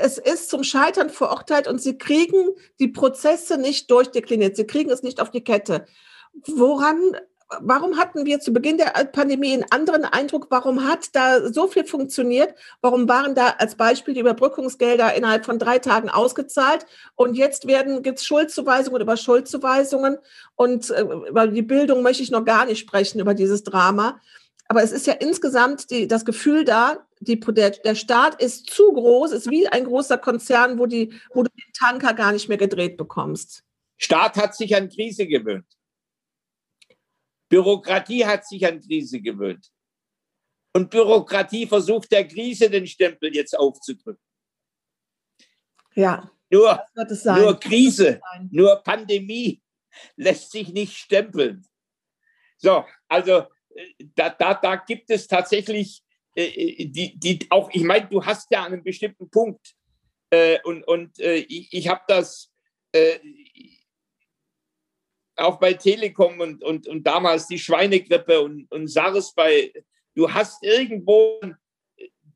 [0.00, 4.56] es ist zum Scheitern verurteilt und sie kriegen die Prozesse nicht durchdekliniert.
[4.56, 5.86] Sie kriegen es nicht auf die Kette.
[6.46, 7.16] Woran,
[7.60, 10.46] warum hatten wir zu Beginn der Pandemie einen anderen Eindruck?
[10.50, 12.54] Warum hat da so viel funktioniert?
[12.80, 16.86] Warum waren da als Beispiel die Überbrückungsgelder innerhalb von drei Tagen ausgezahlt?
[17.14, 20.18] Und jetzt werden, gibt es Schuldzuweisungen über Schuldzuweisungen.
[20.56, 24.20] Und äh, über die Bildung möchte ich noch gar nicht sprechen, über dieses Drama.
[24.70, 28.92] Aber es ist ja insgesamt die, das Gefühl da, die, der, der Staat ist zu
[28.92, 32.56] groß, ist wie ein großer Konzern, wo, die, wo du den Tanker gar nicht mehr
[32.56, 33.64] gedreht bekommst.
[33.96, 35.66] Staat hat sich an Krise gewöhnt.
[37.48, 39.72] Bürokratie hat sich an Krise gewöhnt.
[40.72, 44.22] Und Bürokratie versucht der Krise den Stempel jetzt aufzudrücken.
[45.96, 46.30] Ja.
[46.48, 46.80] Nur,
[47.24, 48.20] nur Krise,
[48.52, 49.60] nur Pandemie
[50.14, 51.66] lässt sich nicht stempeln.
[52.56, 53.48] So, also
[54.14, 56.02] da, da, da gibt es tatsächlich
[56.36, 59.74] äh, äh, die, die auch, ich meine, du hast ja einen bestimmten Punkt.
[60.30, 62.52] Äh, und und äh, ich, ich habe das
[62.92, 63.18] äh,
[65.36, 69.72] auch bei Telekom und, und, und damals die Schweinegrippe und, und SARS bei,
[70.14, 71.40] du hast irgendwo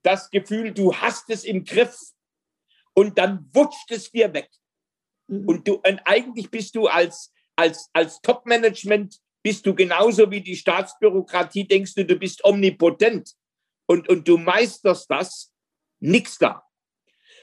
[0.02, 1.96] das Gefühl, du hast es im Griff
[2.94, 4.50] und dann wutscht es dir weg.
[5.28, 5.46] Mhm.
[5.46, 10.56] Und du, und eigentlich bist du als, als, als Top-Management bist du genauso wie die
[10.56, 13.34] Staatsbürokratie, denkst du, du bist omnipotent
[13.86, 15.52] und, und du meisterst das,
[16.00, 16.64] nichts da.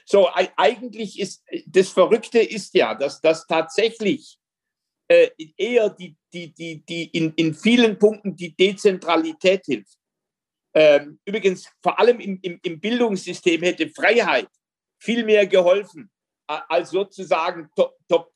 [0.04, 4.36] So, eigentlich ist das Verrückte ist ja, dass das tatsächlich
[5.06, 9.96] äh, eher die, die, die, die in, in vielen Punkten die Dezentralität hilft.
[10.74, 14.48] Ähm, übrigens, vor allem im, im, im Bildungssystem hätte Freiheit
[15.00, 16.10] viel mehr geholfen
[16.46, 17.70] als sozusagen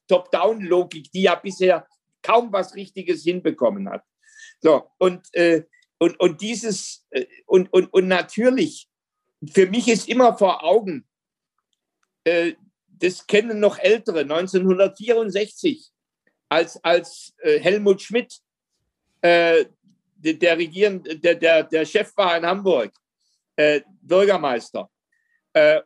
[0.07, 1.87] Top-Down-Logik, die ja bisher
[2.27, 4.03] kaum was Richtiges hinbekommen hat.
[4.61, 5.62] So, und, äh,
[5.99, 8.89] und, und dieses, äh, und, und, und natürlich,
[9.53, 11.07] für mich ist immer vor Augen,
[12.25, 12.55] äh,
[12.87, 15.93] das kennen noch Ältere, 1964,
[16.49, 18.41] als, als äh, Helmut Schmidt
[19.21, 19.67] äh,
[20.17, 22.93] der, der, Regieren, der, der, der Chef war in Hamburg,
[23.57, 24.91] äh, Bürgermeister,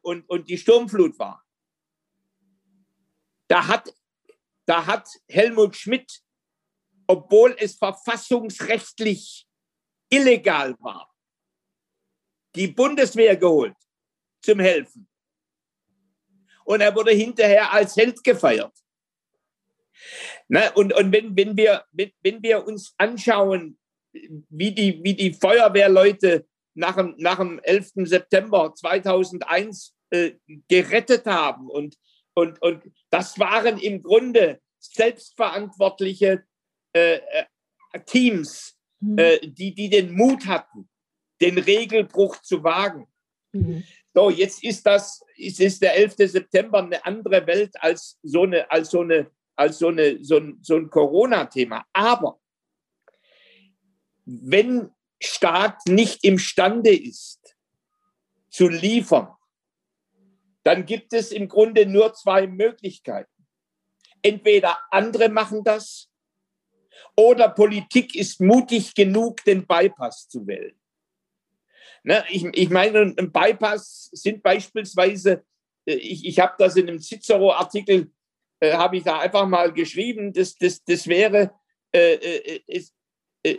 [0.03, 1.45] und, und die Sturmflut war.
[3.47, 3.95] Da hat,
[4.67, 6.23] da hat Helmut Schmidt
[7.11, 9.45] obwohl es verfassungsrechtlich
[10.09, 11.13] illegal war,
[12.55, 13.75] die Bundeswehr geholt
[14.41, 15.09] zum Helfen.
[16.65, 18.73] Und er wurde hinterher als Held gefeiert.
[20.47, 23.77] Na, und und wenn, wenn, wir, wenn, wenn wir uns anschauen,
[24.13, 28.07] wie die, wie die Feuerwehrleute nach dem, nach dem 11.
[28.07, 30.35] September 2001 äh,
[30.69, 31.97] gerettet haben, und,
[32.35, 36.45] und, und das waren im Grunde selbstverantwortliche
[36.93, 39.19] äh, äh, Teams, mhm.
[39.19, 40.89] äh, die, die den Mut hatten,
[41.41, 43.07] den Regelbruch zu wagen.
[43.53, 43.85] Mhm.
[44.15, 46.15] So, jetzt ist das, ist, ist der 11.
[46.17, 50.59] September eine andere Welt als so eine, als so eine, als so eine, so ein,
[50.63, 51.85] so ein Corona-Thema.
[51.93, 52.41] Aber
[54.25, 54.91] wenn
[55.23, 57.57] Staat nicht imstande ist,
[58.49, 59.29] zu liefern,
[60.63, 63.31] dann gibt es im Grunde nur zwei Möglichkeiten.
[64.23, 66.10] Entweder andere machen das
[67.17, 70.75] oder Politik ist mutig genug, den Bypass zu wählen.
[72.03, 75.45] Ne, ich, ich meine, ein Bypass sind beispielsweise,
[75.85, 78.11] äh, ich, ich habe das in einem Cicero-Artikel,
[78.61, 81.53] äh, habe ich da einfach mal geschrieben, das, das, das wäre,
[81.93, 82.95] äh, äh, es,
[83.43, 83.59] äh,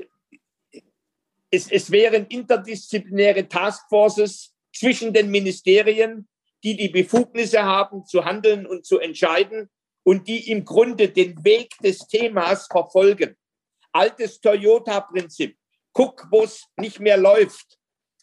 [1.51, 6.27] es, es wären interdisziplinäre Taskforces zwischen den Ministerien,
[6.63, 9.69] die die Befugnisse haben, zu handeln und zu entscheiden
[10.03, 13.35] und die im Grunde den Weg des Themas verfolgen.
[13.91, 15.57] Altes Toyota-Prinzip.
[15.93, 17.77] Guck, wo es nicht mehr läuft.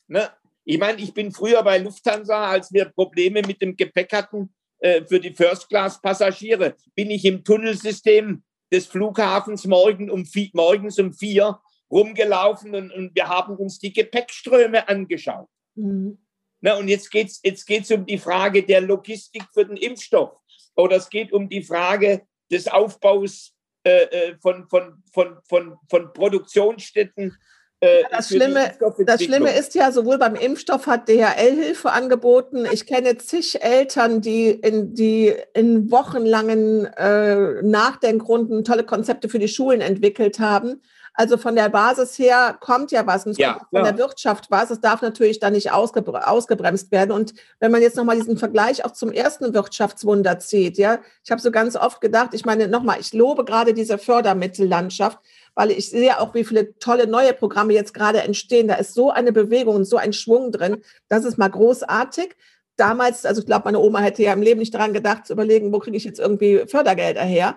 [0.07, 0.31] Ne?
[0.65, 5.05] Ich meine, ich bin früher bei Lufthansa, als wir Probleme mit dem Gepäck hatten äh,
[5.05, 11.61] für die First-Class-Passagiere, bin ich im Tunnelsystem des Flughafens morgen um vier, morgens um vier
[11.91, 15.49] rumgelaufen und, und, wir haben uns die Gepäckströme angeschaut.
[15.75, 16.19] Mhm.
[16.61, 20.33] Na, und jetzt geht es jetzt geht's um die Frage der Logistik für den Impfstoff
[20.79, 23.53] oder es geht um die Frage des Aufbaus
[23.85, 27.37] äh, äh von, von, von, von, von Produktionsstätten
[27.81, 28.73] äh, das, Schlimme,
[29.07, 32.67] das Schlimme ist ja, sowohl beim Impfstoff hat DHL Hilfe angeboten.
[32.73, 39.47] Ich kenne zig Eltern, die in, die in wochenlangen äh, Nachdenkrunden tolle Konzepte für die
[39.47, 40.83] Schulen entwickelt haben.
[41.19, 43.27] Also von der Basis her kommt ja was.
[43.27, 43.91] Und ja, von ja.
[43.91, 44.71] der Wirtschaft was.
[44.71, 47.11] Es darf natürlich dann nicht ausgebre ausgebremst werden.
[47.11, 51.41] Und wenn man jetzt nochmal diesen Vergleich auch zum ersten Wirtschaftswunder zieht, ja, ich habe
[51.41, 55.19] so ganz oft gedacht, ich meine, nochmal, ich lobe gerade diese Fördermittellandschaft
[55.57, 58.69] weil ich sehe auch, wie viele tolle neue Programme jetzt gerade entstehen.
[58.69, 60.85] Da ist so eine Bewegung und so ein Schwung drin.
[61.09, 62.37] Das ist mal großartig.
[62.77, 65.73] Damals, also ich glaube, meine Oma hätte ja im Leben nicht daran gedacht, zu überlegen,
[65.73, 67.57] wo kriege ich jetzt irgendwie Fördergelder her.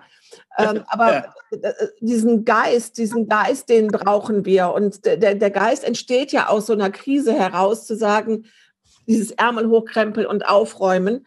[0.58, 1.34] Ähm, aber ja.
[1.50, 4.72] Äh, diesen Geist, diesen Geist, den brauchen wir.
[4.72, 8.46] Und der, der Geist entsteht ja aus so einer Krise heraus, zu sagen,
[9.06, 11.26] dieses Ärmel hochkrempeln und aufräumen.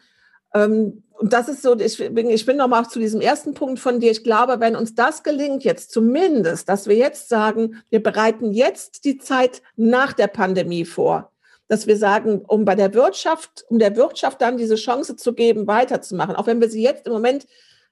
[0.54, 4.00] Ähm, und das ist so, ich bin, ich bin nochmal zu diesem ersten Punkt von
[4.00, 4.12] dir.
[4.12, 9.06] Ich glaube, wenn uns das gelingt, jetzt zumindest, dass wir jetzt sagen, wir bereiten jetzt
[9.06, 11.32] die Zeit nach der Pandemie vor,
[11.70, 15.68] dass wir sagen, um bei der Wirtschaft, um der Wirtschaft dann diese Chance zu geben,
[15.68, 17.48] weiterzumachen, auch wenn wir sie jetzt im Moment,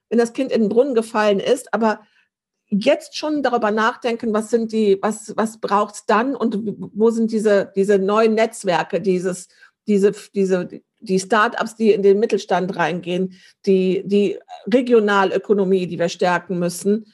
[0.08, 2.00] wenn das Kind in den Brunnen gefallen ist, aber
[2.68, 6.58] jetzt schon darüber nachdenken, was sind die, was, was braucht es dann und
[6.94, 9.48] wo sind diese, diese neuen Netzwerke, dieses,
[9.86, 10.68] diese, diese,
[11.00, 17.12] die Start-ups, die in den Mittelstand reingehen, die, die Regionalökonomie, die wir stärken müssen.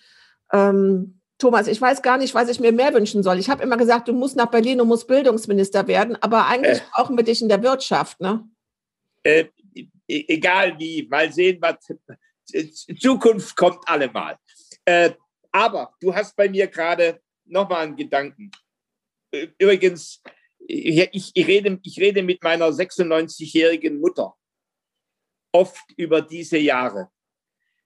[0.53, 3.39] Ähm, Thomas, ich weiß gar nicht, was ich mir mehr wünschen soll.
[3.39, 6.83] Ich habe immer gesagt, du musst nach Berlin und musst Bildungsminister werden, aber eigentlich äh,
[6.93, 8.45] brauchen wir dich in der Wirtschaft, ne?
[9.23, 11.77] Äh, e-, egal wie, mal sehen, was
[12.99, 14.39] Zukunft kommt allemal.
[14.85, 15.13] Äh,
[15.53, 18.51] aber du hast bei mir gerade nochmal einen Gedanken.
[19.59, 20.23] Übrigens,
[20.59, 24.35] ich, ich, rede, ich rede mit meiner 96-jährigen Mutter
[25.53, 27.11] oft über diese Jahre.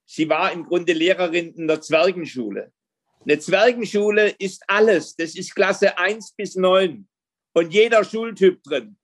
[0.06, 2.72] Sie war im Grunde Lehrerin in der Zwergenschule.
[3.20, 5.16] Eine Zwergenschule ist alles.
[5.16, 7.08] Das ist Klasse 1 bis 9
[7.54, 8.96] und jeder Schultyp drin.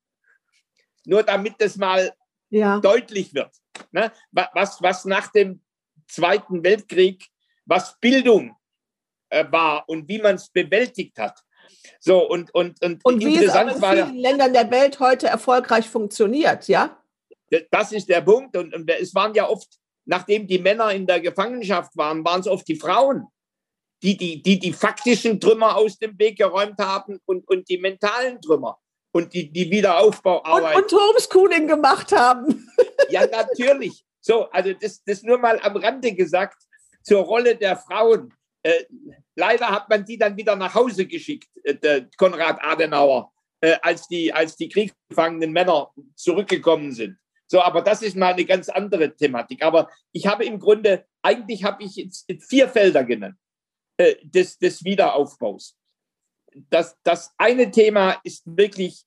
[1.07, 2.12] Nur damit das mal
[2.51, 2.79] ja.
[2.81, 3.55] deutlich wird.
[3.93, 4.12] Ne?
[4.33, 5.62] Was, was nach dem
[6.07, 7.27] Zweiten Weltkrieg,
[7.64, 8.57] was Bildung
[9.31, 11.40] äh, war und wie man es bewältigt hat.
[12.01, 16.69] So, und, und, und, und wie es in vielen Ländern der Welt heute erfolgreich funktioniert,
[16.69, 16.97] ja?
[17.71, 18.57] Das ist der Punkt.
[18.57, 19.69] Und, und es waren ja oft,
[20.05, 23.27] nachdem die Männer in der Gefangenschaft waren, waren es oft die Frauen,
[24.03, 28.40] die die, die, die faktischen Trümmer aus dem Weg geräumt haben und, und die mentalen
[28.40, 28.79] Trümmer
[29.12, 30.77] und die, die Wiederaufbauarbeit.
[30.77, 32.69] Und, und Homeschooling gemacht haben.
[33.09, 34.05] Ja, natürlich.
[34.21, 36.63] So, also das, das nur mal am Rande gesagt
[37.03, 38.33] zur Rolle der Frauen.
[38.63, 38.85] Äh,
[39.35, 44.33] leider hat man die dann wieder nach Hause geschickt, äh, Konrad Adenauer, äh, als, die,
[44.33, 47.17] als die kriegsgefangenen Männer zurückgekommen sind.
[47.47, 49.63] So, aber das ist mal eine ganz andere Thematik.
[49.65, 53.37] Aber ich habe im Grunde, eigentlich habe ich jetzt vier Felder genannt
[53.97, 55.77] äh, des, des Wiederaufbaus.
[56.69, 59.05] Das, das eine Thema ist wirklich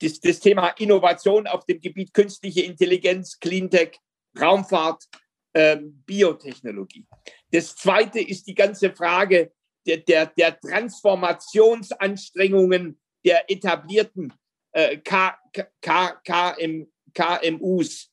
[0.00, 4.00] das, das Thema Innovation auf dem Gebiet künstliche Intelligenz, Cleantech,
[4.38, 5.04] Raumfahrt,
[5.54, 7.06] ähm, Biotechnologie.
[7.52, 9.52] Das zweite ist die ganze Frage
[9.86, 14.32] der, der, der Transformationsanstrengungen der etablierten
[14.72, 15.38] äh, K,
[15.80, 18.10] K, KM, KMUs.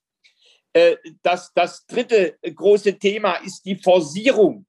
[0.74, 4.68] Äh, das, das dritte große Thema ist die Forcierung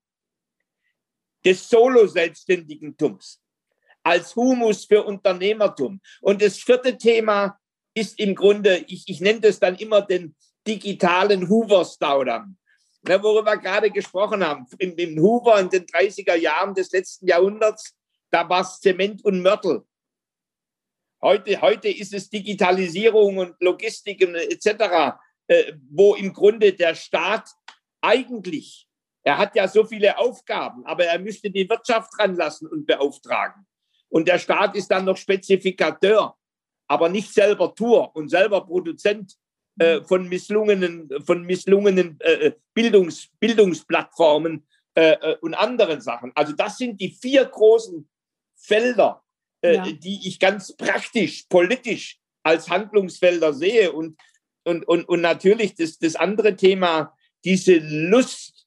[1.44, 3.41] des Solo-Selbstständigentums
[4.02, 6.00] als Humus für Unternehmertum.
[6.20, 7.58] Und das vierte Thema
[7.94, 10.34] ist im Grunde, ich, ich nenne das dann immer den
[10.66, 12.56] digitalen Hoover-Staudamm
[13.02, 17.26] ne, worüber wir gerade gesprochen haben, im, im Hoover in den 30er Jahren des letzten
[17.26, 17.94] Jahrhunderts,
[18.30, 19.84] da war es Zement und Mörtel.
[21.20, 27.48] Heute, heute ist es Digitalisierung und Logistik etc., äh, wo im Grunde der Staat
[28.00, 28.88] eigentlich,
[29.22, 33.66] er hat ja so viele Aufgaben, aber er müsste die Wirtschaft ranlassen und beauftragen.
[34.12, 36.36] Und der Staat ist dann noch Spezifikateur,
[36.86, 39.38] aber nicht selber Tour und selber Produzent
[39.78, 46.30] äh, von misslungenen, von misslungenen äh, Bildungs, Bildungsplattformen äh, äh, und anderen Sachen.
[46.34, 48.06] Also das sind die vier großen
[48.54, 49.24] Felder,
[49.62, 49.92] äh, ja.
[49.92, 53.92] die ich ganz praktisch, politisch als Handlungsfelder sehe.
[53.92, 54.20] Und,
[54.64, 58.66] und, und, und natürlich das, das andere Thema, diese Lust,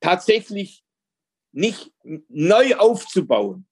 [0.00, 0.84] tatsächlich
[1.52, 3.66] nicht neu aufzubauen,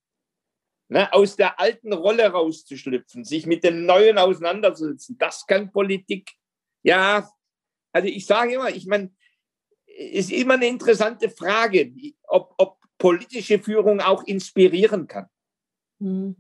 [0.93, 6.31] ne, aus der alten Rolle rauszuschlüpfen, sich mit dem Neuen auseinanderzusetzen, das kann Politik.
[6.83, 7.29] Ja,
[7.93, 9.11] also ich sage immer, ich meine,
[9.87, 11.93] ist immer eine interessante Frage,
[12.25, 15.27] ob, ob politische Führung auch inspirieren kann.
[15.99, 16.37] Mhm.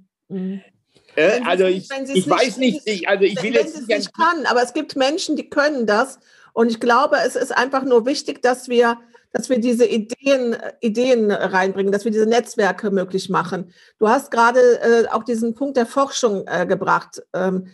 [1.16, 4.74] Äh, also ich, ich weiß nicht, ich, also ich will jetzt nicht kann, aber es
[4.74, 6.18] gibt Menschen, die können das
[6.52, 8.98] und ich glaube, es ist einfach nur wichtig, dass wir
[9.32, 13.72] dass wir diese Ideen, Ideen reinbringen, dass wir diese Netzwerke möglich machen.
[13.98, 17.22] Du hast gerade äh, auch diesen Punkt der Forschung äh, gebracht.
[17.32, 17.68] Ähm,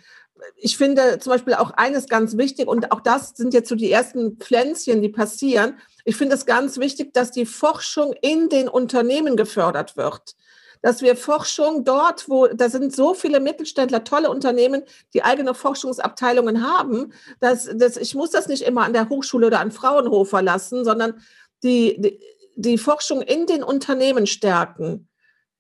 [0.57, 3.91] ich finde zum Beispiel auch eines ganz wichtig, und auch das sind jetzt so die
[3.91, 5.79] ersten Pflänzchen, die passieren.
[6.05, 10.37] Ich finde es ganz wichtig, dass die Forschung in den Unternehmen gefördert wird.
[10.81, 16.63] Dass wir Forschung dort, wo, da sind so viele Mittelständler, tolle Unternehmen, die eigene Forschungsabteilungen
[16.63, 20.85] haben, dass, dass ich muss das nicht immer an der Hochschule oder an Fraunhofer lassen,
[20.85, 21.21] sondern
[21.63, 22.21] die, die,
[22.57, 25.09] die Forschung in den Unternehmen stärken.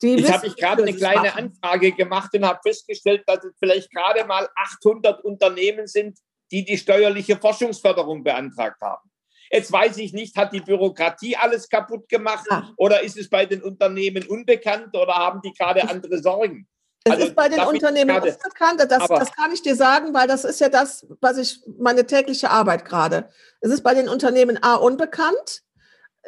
[0.02, 1.52] Die Jetzt habe ich gerade eine kleine machen.
[1.62, 6.18] Anfrage gemacht und habe festgestellt, dass es vielleicht gerade mal 800 Unternehmen sind,
[6.50, 9.10] die die steuerliche Forschungsförderung beantragt haben.
[9.50, 12.70] Jetzt weiß ich nicht, hat die Bürokratie alles kaputt gemacht ja.
[12.76, 16.68] oder ist es bei den Unternehmen unbekannt oder haben die gerade andere Sorgen?
[17.04, 20.44] Es also, ist bei den Unternehmen unbekannt, das, das kann ich dir sagen, weil das
[20.44, 23.30] ist ja das, was ich, meine tägliche Arbeit gerade.
[23.60, 25.62] Es ist bei den Unternehmen A unbekannt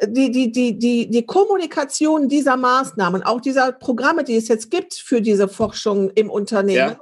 [0.03, 4.93] die, die, die, die, die Kommunikation dieser Maßnahmen, auch dieser Programme, die es jetzt gibt
[4.93, 6.99] für diese Forschung im Unternehmen, ja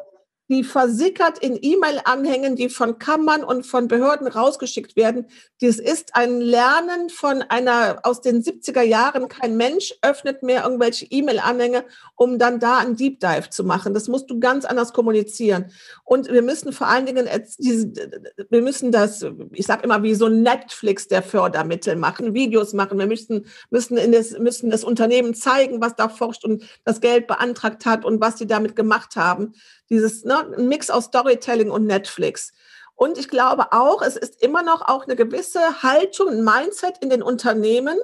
[0.50, 5.28] die versickert in E-Mail-Anhängen, die von Kammern und von Behörden rausgeschickt werden.
[5.62, 9.28] Dies ist ein Lernen von einer aus den 70er Jahren.
[9.28, 11.86] Kein Mensch öffnet mehr irgendwelche E-Mail-Anhänge,
[12.16, 13.94] um dann da einen Deep Dive zu machen.
[13.94, 15.72] Das musst du ganz anders kommunizieren.
[16.04, 19.24] Und wir müssen vor allen Dingen, wir müssen das,
[19.54, 22.98] ich sage immer, wie so Netflix der Fördermittel machen, Videos machen.
[22.98, 27.28] Wir müssen, müssen, in das, müssen das Unternehmen zeigen, was da forscht und das Geld
[27.28, 29.54] beantragt hat und was sie damit gemacht haben.
[29.92, 32.52] Dieses ne, ein Mix aus Storytelling und Netflix.
[32.96, 37.10] Und ich glaube auch, es ist immer noch auch eine gewisse Haltung, ein Mindset in
[37.10, 37.98] den Unternehmen.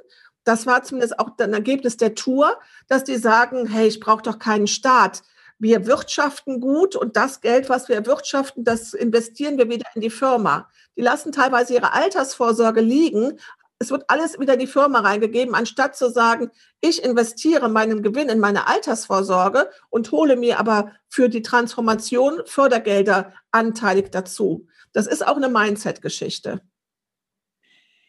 [0.45, 2.57] Das war zumindest auch ein Ergebnis der Tour,
[2.88, 5.23] dass die sagen, hey, ich brauche doch keinen Staat.
[5.59, 10.09] Wir wirtschaften gut und das Geld, was wir erwirtschaften, das investieren wir wieder in die
[10.09, 10.69] Firma.
[10.95, 13.39] Die lassen teilweise ihre Altersvorsorge liegen,
[13.80, 16.49] es wird alles wieder in die Firma reingegeben, anstatt zu sagen,
[16.82, 23.34] ich investiere meinen Gewinn in meine Altersvorsorge und hole mir aber für die Transformation Fördergelder
[23.51, 24.67] anteilig dazu.
[24.93, 26.61] Das ist auch eine Mindset-Geschichte.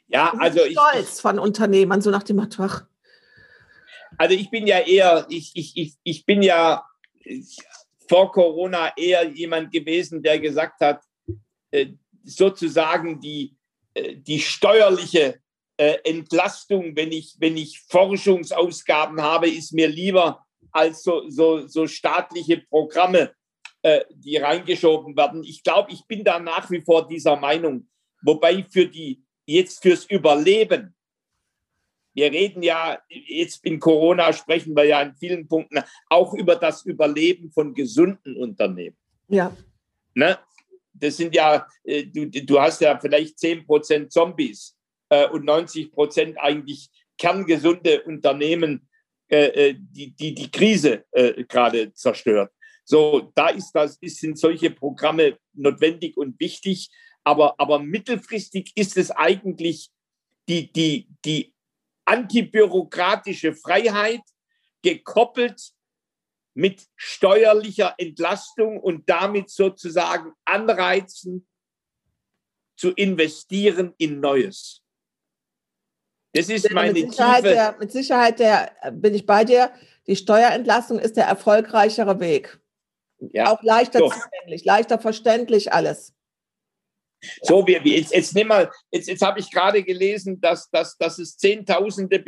[0.07, 2.69] Ja, also ich stolz von Unternehmern, so nach dem Motto.
[4.19, 6.85] Also ich bin ja eher, ich, ich, ich, ich bin ja
[8.09, 11.03] vor Corona eher jemand gewesen, der gesagt hat,
[11.73, 11.89] äh,
[12.23, 13.57] sozusagen die,
[13.95, 15.41] äh, die steuerliche
[15.77, 21.87] äh, Entlastung, wenn ich, wenn ich Forschungsausgaben habe, ist mir lieber als so, so, so
[21.87, 23.35] staatliche Programme,
[23.83, 25.45] äh, die reingeschoben werden.
[25.45, 27.89] Ich glaube, ich bin da nach wie vor dieser Meinung.
[28.23, 30.95] Wobei für die, jetzt fürs Überleben,
[32.15, 36.85] wir reden ja, jetzt in Corona sprechen wir ja in vielen Punkten auch über das
[36.87, 38.97] Überleben von gesunden Unternehmen.
[39.29, 39.55] Ja.
[40.15, 40.39] Ne?
[40.95, 44.76] Das sind ja, äh, du, du hast ja vielleicht 10 Prozent Zombies
[45.09, 46.89] äh, und 90 Prozent eigentlich
[47.19, 48.89] kerngesunde Unternehmen,
[49.29, 52.53] äh, äh, die, die die Krise äh, gerade zerstört.
[52.85, 56.91] So, da ist das, ist, sind solche Programme notwendig und wichtig,
[57.25, 59.91] aber, aber mittelfristig ist es eigentlich
[60.49, 61.53] die, die, die
[62.05, 64.23] antibürokratische Freiheit
[64.83, 65.73] gekoppelt
[66.55, 71.49] mit steuerlicher Entlastung und damit sozusagen Anreizen
[72.77, 74.86] zu investieren in Neues.
[76.37, 79.71] Das ist meine mit Sicherheit, tiefe der, mit Sicherheit der, bin ich bei dir,
[80.07, 82.61] die Steuerentlastung ist der erfolgreichere Weg.
[83.19, 83.53] Ja.
[83.53, 84.11] Auch leichter so.
[84.11, 86.13] zugänglich, leichter verständlich alles.
[87.43, 91.19] So, wir, jetzt, jetzt nimm mal, jetzt, jetzt habe ich gerade gelesen, dass, dass, dass
[91.19, 92.23] es Zehntausende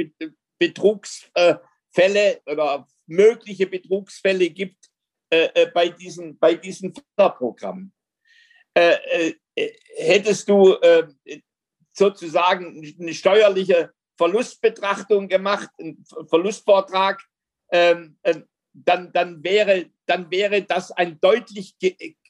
[0.58, 4.86] Betrugsfälle oder mögliche Betrugsfälle gibt
[5.30, 7.92] äh, äh bei, diesen, bei diesen Förderprogrammen.
[8.74, 10.76] Äh, äh, hättest du
[11.92, 17.22] sozusagen eine steuerliche Verlustbetrachtung gemacht, einen Verlustvortrag,
[17.72, 18.18] ähm,
[18.72, 21.74] dann, dann, wäre, dann wäre das ein deutlich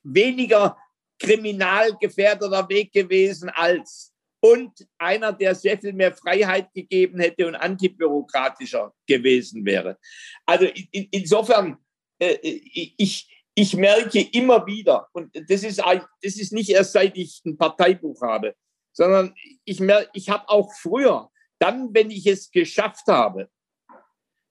[0.03, 0.77] weniger
[1.19, 8.95] kriminalgefährdeter Weg gewesen als und einer, der sehr viel mehr Freiheit gegeben hätte und antibürokratischer
[9.07, 9.99] gewesen wäre.
[10.47, 11.77] Also in, insofern,
[12.21, 17.43] äh, ich, ich merke immer wieder, und das ist, das ist nicht erst seit ich
[17.45, 18.55] ein Parteibuch habe,
[18.93, 19.35] sondern
[19.65, 19.81] ich,
[20.13, 23.51] ich habe auch früher, dann, wenn ich es geschafft habe,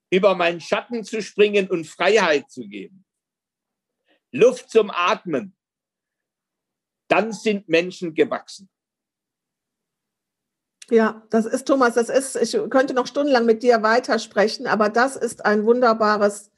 [0.10, 3.06] über meinen Schatten zu springen und Freiheit zu geben,
[4.32, 5.56] Luft zum Atmen,
[7.08, 8.70] dann sind Menschen gewachsen.
[10.90, 15.18] Ja, das ist Thomas, das ist, ich könnte noch stundenlang mit dir weitersprechen, aber das
[15.18, 16.50] ist ein wunderbares,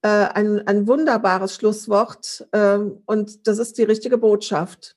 [0.00, 4.96] äh, ein, ein wunderbares Schlusswort äh, und das ist die richtige Botschaft.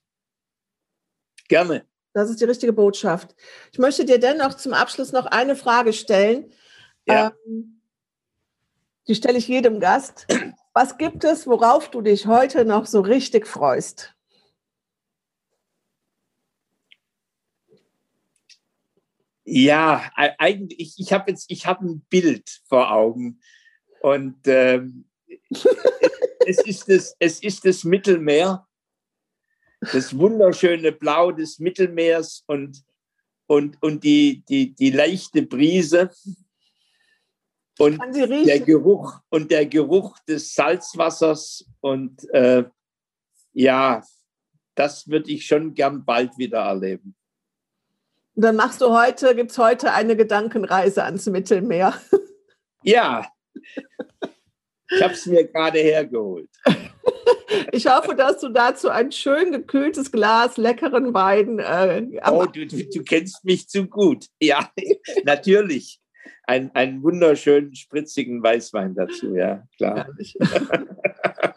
[1.50, 1.86] Gerne.
[2.14, 3.36] Das ist die richtige Botschaft.
[3.72, 6.51] Ich möchte dir dennoch zum Abschluss noch eine Frage stellen.
[7.05, 7.34] Ja.
[7.47, 7.82] Ähm,
[9.07, 10.28] die stelle ich jedem Gast.
[10.74, 14.16] Was gibt es, worauf du dich heute noch so richtig freust?
[19.43, 23.41] Ja, eigentlich, ich, ich habe jetzt, ich habe ein Bild vor Augen
[24.01, 25.09] und ähm,
[26.45, 28.66] es, ist das, es ist das Mittelmeer,
[29.82, 32.84] das wunderschöne Blau des Mittelmeers und,
[33.48, 36.12] und, und die, die, die leichte Brise
[37.80, 42.64] und der Geruch und der Geruch des Salzwassers und äh,
[43.54, 44.04] ja,
[44.76, 47.16] das würde ich schon gern bald wieder erleben.
[48.36, 52.00] Und dann machst du heute, gibt es heute eine Gedankenreise ans Mittelmeer.
[52.84, 53.28] Ja,
[54.90, 56.50] ich habe es mir gerade hergeholt.
[57.74, 61.59] Ich hoffe, dass du dazu ein schön gekühltes Glas leckeren Wein.
[61.59, 64.28] Äh, oh, du, du, kennst mich zu gut.
[64.41, 64.69] Ja,
[65.26, 65.99] natürlich.
[66.43, 70.07] Ein, einen wunderschönen, spritzigen Weißwein dazu, ja, klar.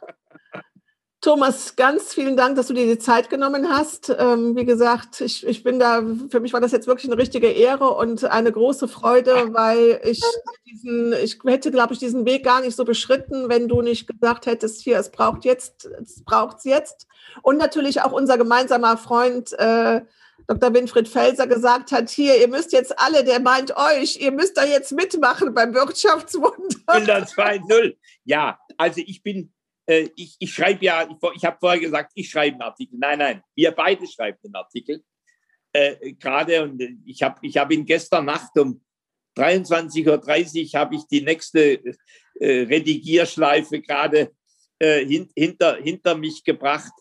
[1.24, 4.14] Thomas, ganz vielen Dank, dass du dir die Zeit genommen hast.
[4.18, 7.46] Ähm, wie gesagt, ich, ich bin da, für mich war das jetzt wirklich eine richtige
[7.46, 10.22] Ehre und eine große Freude, weil ich
[10.66, 14.44] diesen, ich hätte, glaube ich, diesen Weg gar nicht so beschritten, wenn du nicht gesagt
[14.44, 17.06] hättest, hier, es braucht jetzt, es braucht es jetzt.
[17.40, 20.02] Und natürlich auch unser gemeinsamer Freund, äh,
[20.46, 20.74] Dr.
[20.74, 24.64] Winfried Felser gesagt hat, hier, ihr müsst jetzt alle, der meint euch, ihr müsst da
[24.66, 26.76] jetzt mitmachen beim Wirtschaftswunder.
[26.86, 29.54] 102.0 Ja, also ich bin
[29.86, 32.98] äh, ich, ich schreibe ja, ich, ich habe vorher gesagt, ich schreibe einen Artikel.
[32.98, 35.02] Nein, nein, wir beide schreiben einen Artikel.
[35.72, 38.80] Äh, Gerade und ich habe ich hab ihn gestern Nacht um
[39.36, 40.06] 23.30
[40.74, 41.80] Uhr habe ich die nächste
[42.40, 44.32] äh, Redigierschleife gerade
[44.78, 46.92] äh, hin, hinter, hinter mich gebracht.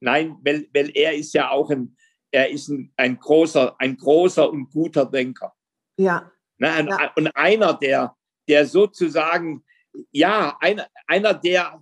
[0.00, 1.96] Nein, weil, weil er ist ja auch ein,
[2.30, 5.54] er ist ein, ein, großer, ein großer und guter Denker.
[5.96, 6.30] Ja.
[6.58, 7.12] Ne, ein, ja.
[7.16, 8.14] Und einer, der,
[8.48, 9.64] der sozusagen,
[10.12, 11.80] ja, einer, einer, der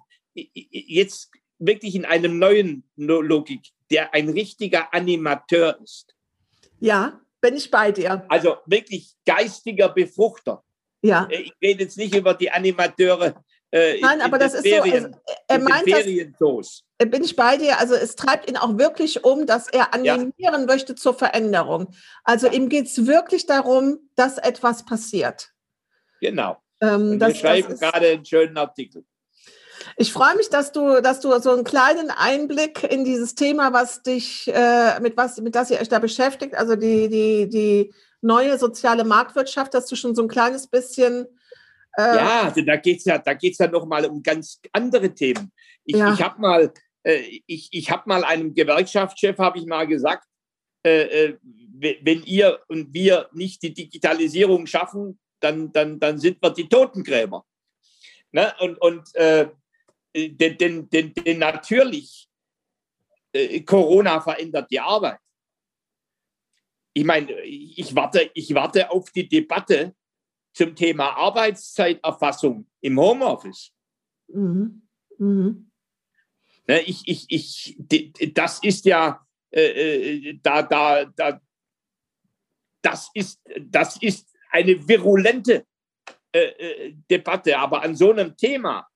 [0.52, 6.14] jetzt wirklich in einem neuen Logik, der ein richtiger Animateur ist.
[6.80, 8.24] Ja, bin ich bei dir.
[8.28, 10.62] Also wirklich geistiger Befruchter.
[11.02, 11.28] Ja.
[11.30, 13.44] Äh, ich rede jetzt nicht über die Animateure.
[13.70, 15.06] Äh, Nein, aber das ist Ferien, so.
[15.08, 17.78] Also, er meint das, äh, bin ich bei dir.
[17.78, 20.58] Also es treibt ihn auch wirklich um, dass er animieren ja.
[20.58, 21.94] möchte zur Veränderung.
[22.24, 22.54] Also ja.
[22.54, 25.50] ihm geht es wirklich darum, dass etwas passiert.
[26.20, 26.56] Genau.
[26.80, 29.04] Ähm, wir schreiben gerade einen schönen Artikel.
[29.96, 34.02] Ich freue mich, dass du, dass du so einen kleinen Einblick in dieses Thema, was
[34.02, 38.58] dich, äh, mit was, mit das ihr euch da beschäftigt, also die, die, die neue
[38.58, 41.26] soziale Marktwirtschaft, dass du schon so ein kleines bisschen
[41.98, 45.50] äh, ja, also da geht es ja, da geht's ja nochmal um ganz andere Themen.
[45.84, 46.14] Ich, ja.
[46.14, 46.72] ich habe mal,
[47.02, 50.24] äh, ich, ich hab mal einem Gewerkschaftschef, habe ich mal gesagt,
[50.84, 51.38] äh, äh
[51.80, 57.44] wenn ihr und wir nicht die Digitalisierung schaffen, dann, dann, dann sind wir die Totengräber.
[58.32, 58.52] Ne?
[58.58, 59.48] Und, und äh, äh,
[60.26, 62.28] denn, denn, denn, denn natürlich,
[63.32, 65.20] äh, Corona verändert die Arbeit.
[66.92, 69.94] Ich meine, ich warte, ich warte auf die Debatte
[70.52, 73.72] zum Thema Arbeitszeiterfassung im Homeoffice.
[74.28, 74.82] Mhm.
[75.18, 75.70] Mhm.
[76.66, 77.76] Ne, ich, ich, ich,
[78.34, 81.40] das ist ja, äh, äh, da, da, da,
[82.82, 85.66] das ist, das ist eine virulente
[86.32, 87.56] äh, äh Debatte.
[87.58, 88.87] Aber an so einem Thema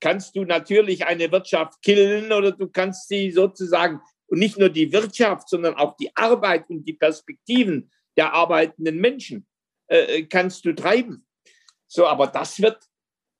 [0.00, 4.92] kannst du natürlich eine Wirtschaft killen oder du kannst sie sozusagen, und nicht nur die
[4.92, 9.46] Wirtschaft, sondern auch die Arbeit und die Perspektiven der arbeitenden Menschen
[9.86, 11.26] äh, kannst du treiben.
[11.86, 12.78] So, aber das wird,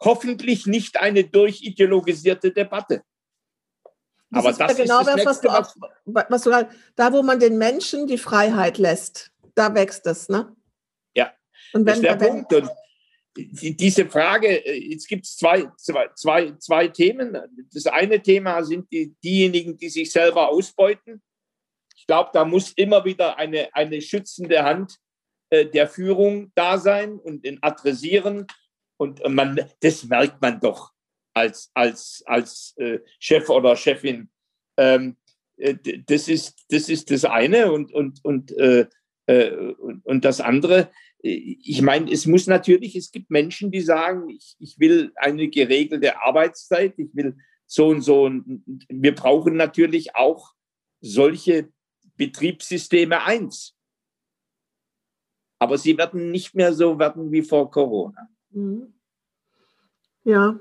[0.01, 3.03] hoffentlich nicht eine durchideologisierte Debatte.
[4.31, 7.23] Das Aber ist das ja genau ist das, was du, auch, was du da, wo
[7.23, 10.55] man den Menschen die Freiheit lässt, da wächst es, ne?
[11.15, 11.33] Ja.
[11.73, 12.53] Und wenn, das ist der wenn, Punkt.
[12.53, 12.71] Und
[13.39, 17.37] diese Frage, äh, jetzt gibt es zwei, zwei, zwei, zwei Themen.
[17.73, 21.23] Das eine Thema sind die, diejenigen, die sich selber ausbeuten.
[21.97, 24.99] Ich glaube, da muss immer wieder eine, eine schützende Hand
[25.51, 28.47] äh, der Führung da sein und den adressieren.
[28.97, 30.93] Und man, das merkt man doch
[31.35, 34.29] als, als, als äh, Chef oder Chefin.
[34.77, 35.17] Ähm,
[35.57, 35.77] äh,
[36.07, 38.87] das, ist, das ist das eine und, und, und, äh,
[39.27, 40.91] äh und, und das andere.
[41.23, 45.49] Äh, ich meine, es muss natürlich, es gibt Menschen, die sagen, ich, ich will eine
[45.49, 48.25] geregelte Arbeitszeit, ich will so und so.
[48.25, 50.55] Und wir brauchen natürlich auch
[51.01, 51.73] solche
[52.17, 53.75] Betriebssysteme eins.
[55.61, 58.29] Aber sie werden nicht mehr so werden wie vor Corona.
[58.51, 58.95] Mhm.
[60.25, 60.61] Ja,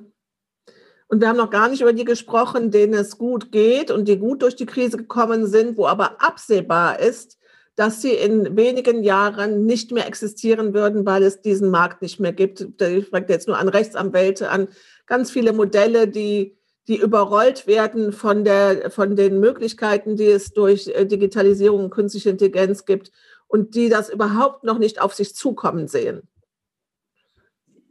[1.07, 4.17] und wir haben noch gar nicht über die gesprochen, denen es gut geht und die
[4.17, 7.39] gut durch die Krise gekommen sind, wo aber absehbar ist,
[7.77, 12.33] dass sie in wenigen Jahren nicht mehr existieren würden, weil es diesen Markt nicht mehr
[12.33, 12.81] gibt.
[12.81, 14.67] Ich frage jetzt nur an Rechtsanwälte, an
[15.05, 16.57] ganz viele Modelle, die,
[16.87, 22.31] die überrollt werden von, der, von den Möglichkeiten, die es durch äh, Digitalisierung und künstliche
[22.31, 23.11] Intelligenz gibt
[23.47, 26.27] und die das überhaupt noch nicht auf sich zukommen sehen.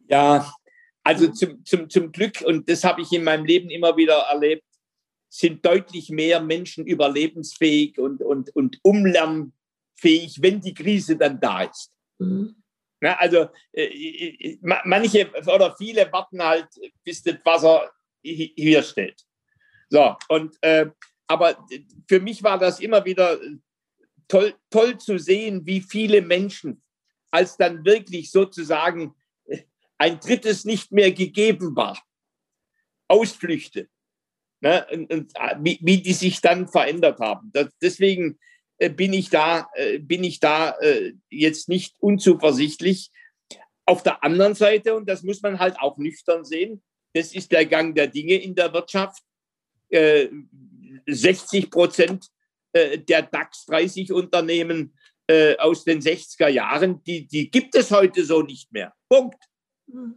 [0.08, 0.52] Ja,
[1.04, 4.64] also zum, zum, zum Glück, und das habe ich in meinem Leben immer wieder erlebt,
[5.28, 8.80] sind deutlich mehr Menschen überlebensfähig und, und, und
[9.96, 11.92] umlernfähig, wenn die Krise dann da ist.
[12.18, 12.62] Mhm.
[13.00, 16.68] Ja, also äh, äh manche oder viele warten halt,
[17.04, 17.90] bis das Wasser
[18.22, 19.22] hier steht.
[19.88, 20.86] So, und äh,
[21.28, 21.66] aber
[22.08, 23.38] für mich war das immer wieder
[24.28, 26.82] toll, toll zu sehen, wie viele Menschen,
[27.30, 29.14] als dann wirklich sozusagen
[29.98, 32.00] ein drittes nicht mehr gegeben war.
[33.08, 33.88] Ausflüchte.
[34.60, 34.86] Ne?
[34.90, 37.50] Und, und, äh, wie, wie, die sich dann verändert haben.
[37.52, 38.34] Das, deswegen äh,
[38.78, 43.10] bin ich da, äh, bin ich da äh, jetzt nicht unzuversichtlich.
[43.86, 46.82] Auf der anderen Seite, und das muss man halt auch nüchtern sehen,
[47.14, 49.22] das ist der Gang der Dinge in der Wirtschaft.
[49.88, 52.26] 60 äh, Prozent
[52.72, 54.94] äh, der DAX 30 Unternehmen
[55.58, 58.94] aus den 60er Jahren, die, die gibt es heute so nicht mehr.
[59.08, 59.42] Punkt.
[59.90, 60.14] Hm.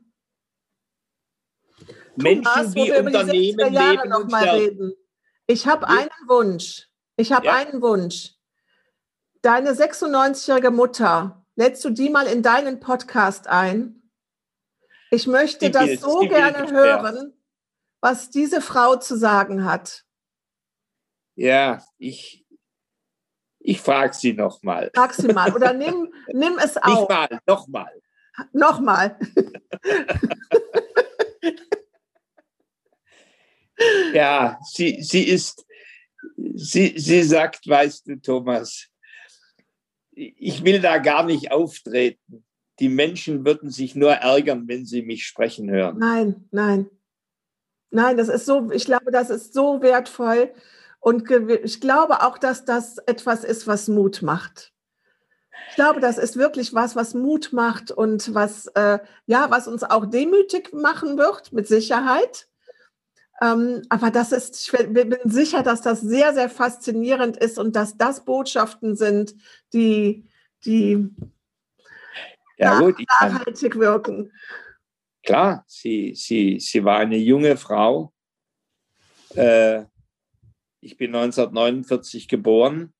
[2.15, 4.93] Menschen, Thomas, die Unternehmen leben noch mal reden.
[5.47, 6.87] Ich habe einen Wunsch.
[7.17, 7.55] Ich habe ja.
[7.55, 8.38] einen Wunsch.
[9.41, 14.11] Deine 96-jährige Mutter, lädst du die mal in deinen Podcast ein?
[15.11, 17.33] Ich möchte die das will, so gerne hören,
[18.01, 20.03] was diese Frau zu sagen hat.
[21.35, 22.45] Ja, ich,
[23.59, 24.91] ich frage sie nochmal.
[24.93, 26.99] Frag sie mal oder nimm, nimm es auf.
[26.99, 28.01] Nicht mal, nochmal.
[28.51, 29.17] Nochmal.
[34.13, 35.65] ja, sie, sie ist,
[36.35, 38.88] sie, sie sagt, weißt du, Thomas,
[40.19, 42.43] ich will da gar nicht auftreten.
[42.79, 45.97] Die Menschen würden sich nur ärgern, wenn sie mich sprechen hören.
[45.97, 46.89] Nein, nein.
[47.91, 50.51] Nein, das ist so, ich glaube, das ist so wertvoll.
[50.99, 54.73] Und ich glaube auch, dass das etwas ist, was Mut macht.
[55.69, 59.83] Ich glaube, das ist wirklich was, was Mut macht und was, äh, ja, was uns
[59.83, 62.48] auch demütig machen wird, mit Sicherheit.
[63.41, 67.97] Ähm, aber das ist, ich bin sicher, dass das sehr, sehr faszinierend ist und dass
[67.97, 69.35] das Botschaften sind,
[69.73, 70.25] die,
[70.65, 71.09] die
[72.57, 74.31] ja, gut, nachhaltig kann, wirken.
[75.23, 78.13] Klar, sie, sie, sie war eine junge Frau.
[79.35, 79.85] Äh,
[80.81, 82.93] ich bin 1949 geboren.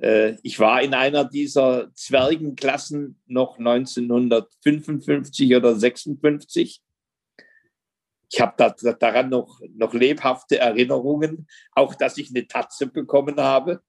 [0.00, 6.82] Äh, ich war in einer dieser Zwergenklassen noch 1955 oder 56.
[8.34, 13.80] Ich habe da, daran noch, noch lebhafte Erinnerungen, auch dass ich eine Tatze bekommen habe.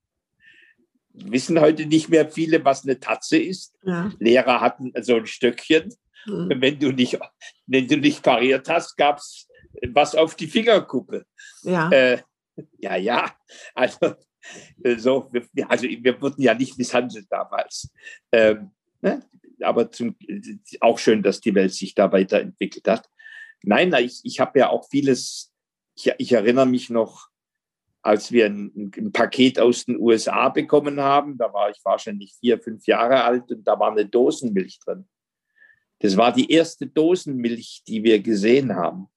[1.13, 3.73] Wissen heute nicht mehr viele, was eine Tatze ist.
[3.81, 4.11] Ja.
[4.19, 5.95] Lehrer hatten so ein Stöckchen.
[6.27, 6.61] Mhm.
[6.61, 7.17] Wenn, du nicht,
[7.65, 9.47] wenn du nicht pariert hast, gab es
[9.87, 11.25] was auf die Fingerkuppe.
[11.63, 11.89] Ja.
[11.89, 12.19] Äh,
[12.77, 13.31] ja, ja.
[13.73, 14.13] Also
[14.83, 17.91] äh, so, wir, also wir wurden ja nicht misshandelt damals.
[18.31, 18.69] Ähm,
[19.01, 19.23] ne?
[19.61, 20.15] Aber zum,
[20.81, 23.09] auch schön, dass die Welt sich da weiterentwickelt hat.
[23.65, 25.53] Nein, ich, ich habe ja auch vieles,
[25.95, 27.29] ich, ich, erinnere mich noch,
[28.01, 32.59] als wir ein, ein, Paket aus den USA bekommen haben, da war ich wahrscheinlich vier,
[32.59, 35.07] fünf Jahre alt und da war eine Dosenmilch drin.
[35.99, 39.07] Das war die erste Dosenmilch, die wir gesehen haben.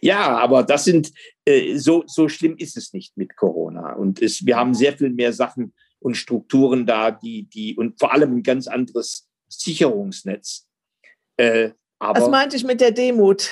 [0.00, 1.12] Ja, aber das sind,
[1.44, 3.92] äh, so, so schlimm ist es nicht mit Corona.
[3.92, 8.12] Und es, wir haben sehr viel mehr Sachen und Strukturen da, die, die, und vor
[8.12, 10.66] allem ein ganz anderes Sicherungsnetz.
[11.36, 13.50] Äh, Aber Das meinte ich mit der Demut.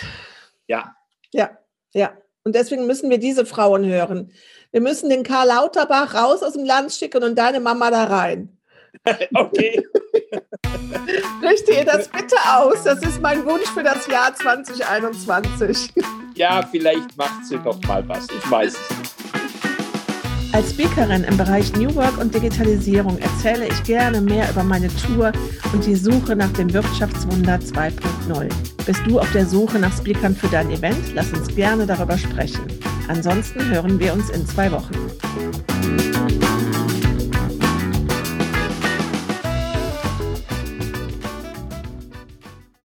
[0.66, 0.94] ja,
[1.32, 1.58] Ja,
[1.92, 2.16] ja.
[2.44, 4.32] Und deswegen müssen wir diese Frauen hören.
[4.72, 8.58] Wir müssen den Karl Lauterbach raus aus dem Land schicken und deine Mama da rein.
[9.34, 9.82] okay.
[11.42, 12.84] Richte ihr das bitte aus.
[12.84, 15.92] Das ist mein Wunsch für das Jahr 2021.
[16.34, 18.26] Ja, vielleicht macht sie doch mal was.
[18.30, 19.11] Ich weiß es nicht.
[20.52, 25.32] Als Speakerin im Bereich New Work und Digitalisierung erzähle ich gerne mehr über meine Tour
[25.72, 28.48] und die Suche nach dem Wirtschaftswunder 2.0.
[28.84, 31.14] Bist du auf der Suche nach Speakern für dein Event?
[31.14, 32.66] Lass uns gerne darüber sprechen.
[33.08, 34.92] Ansonsten hören wir uns in zwei Wochen.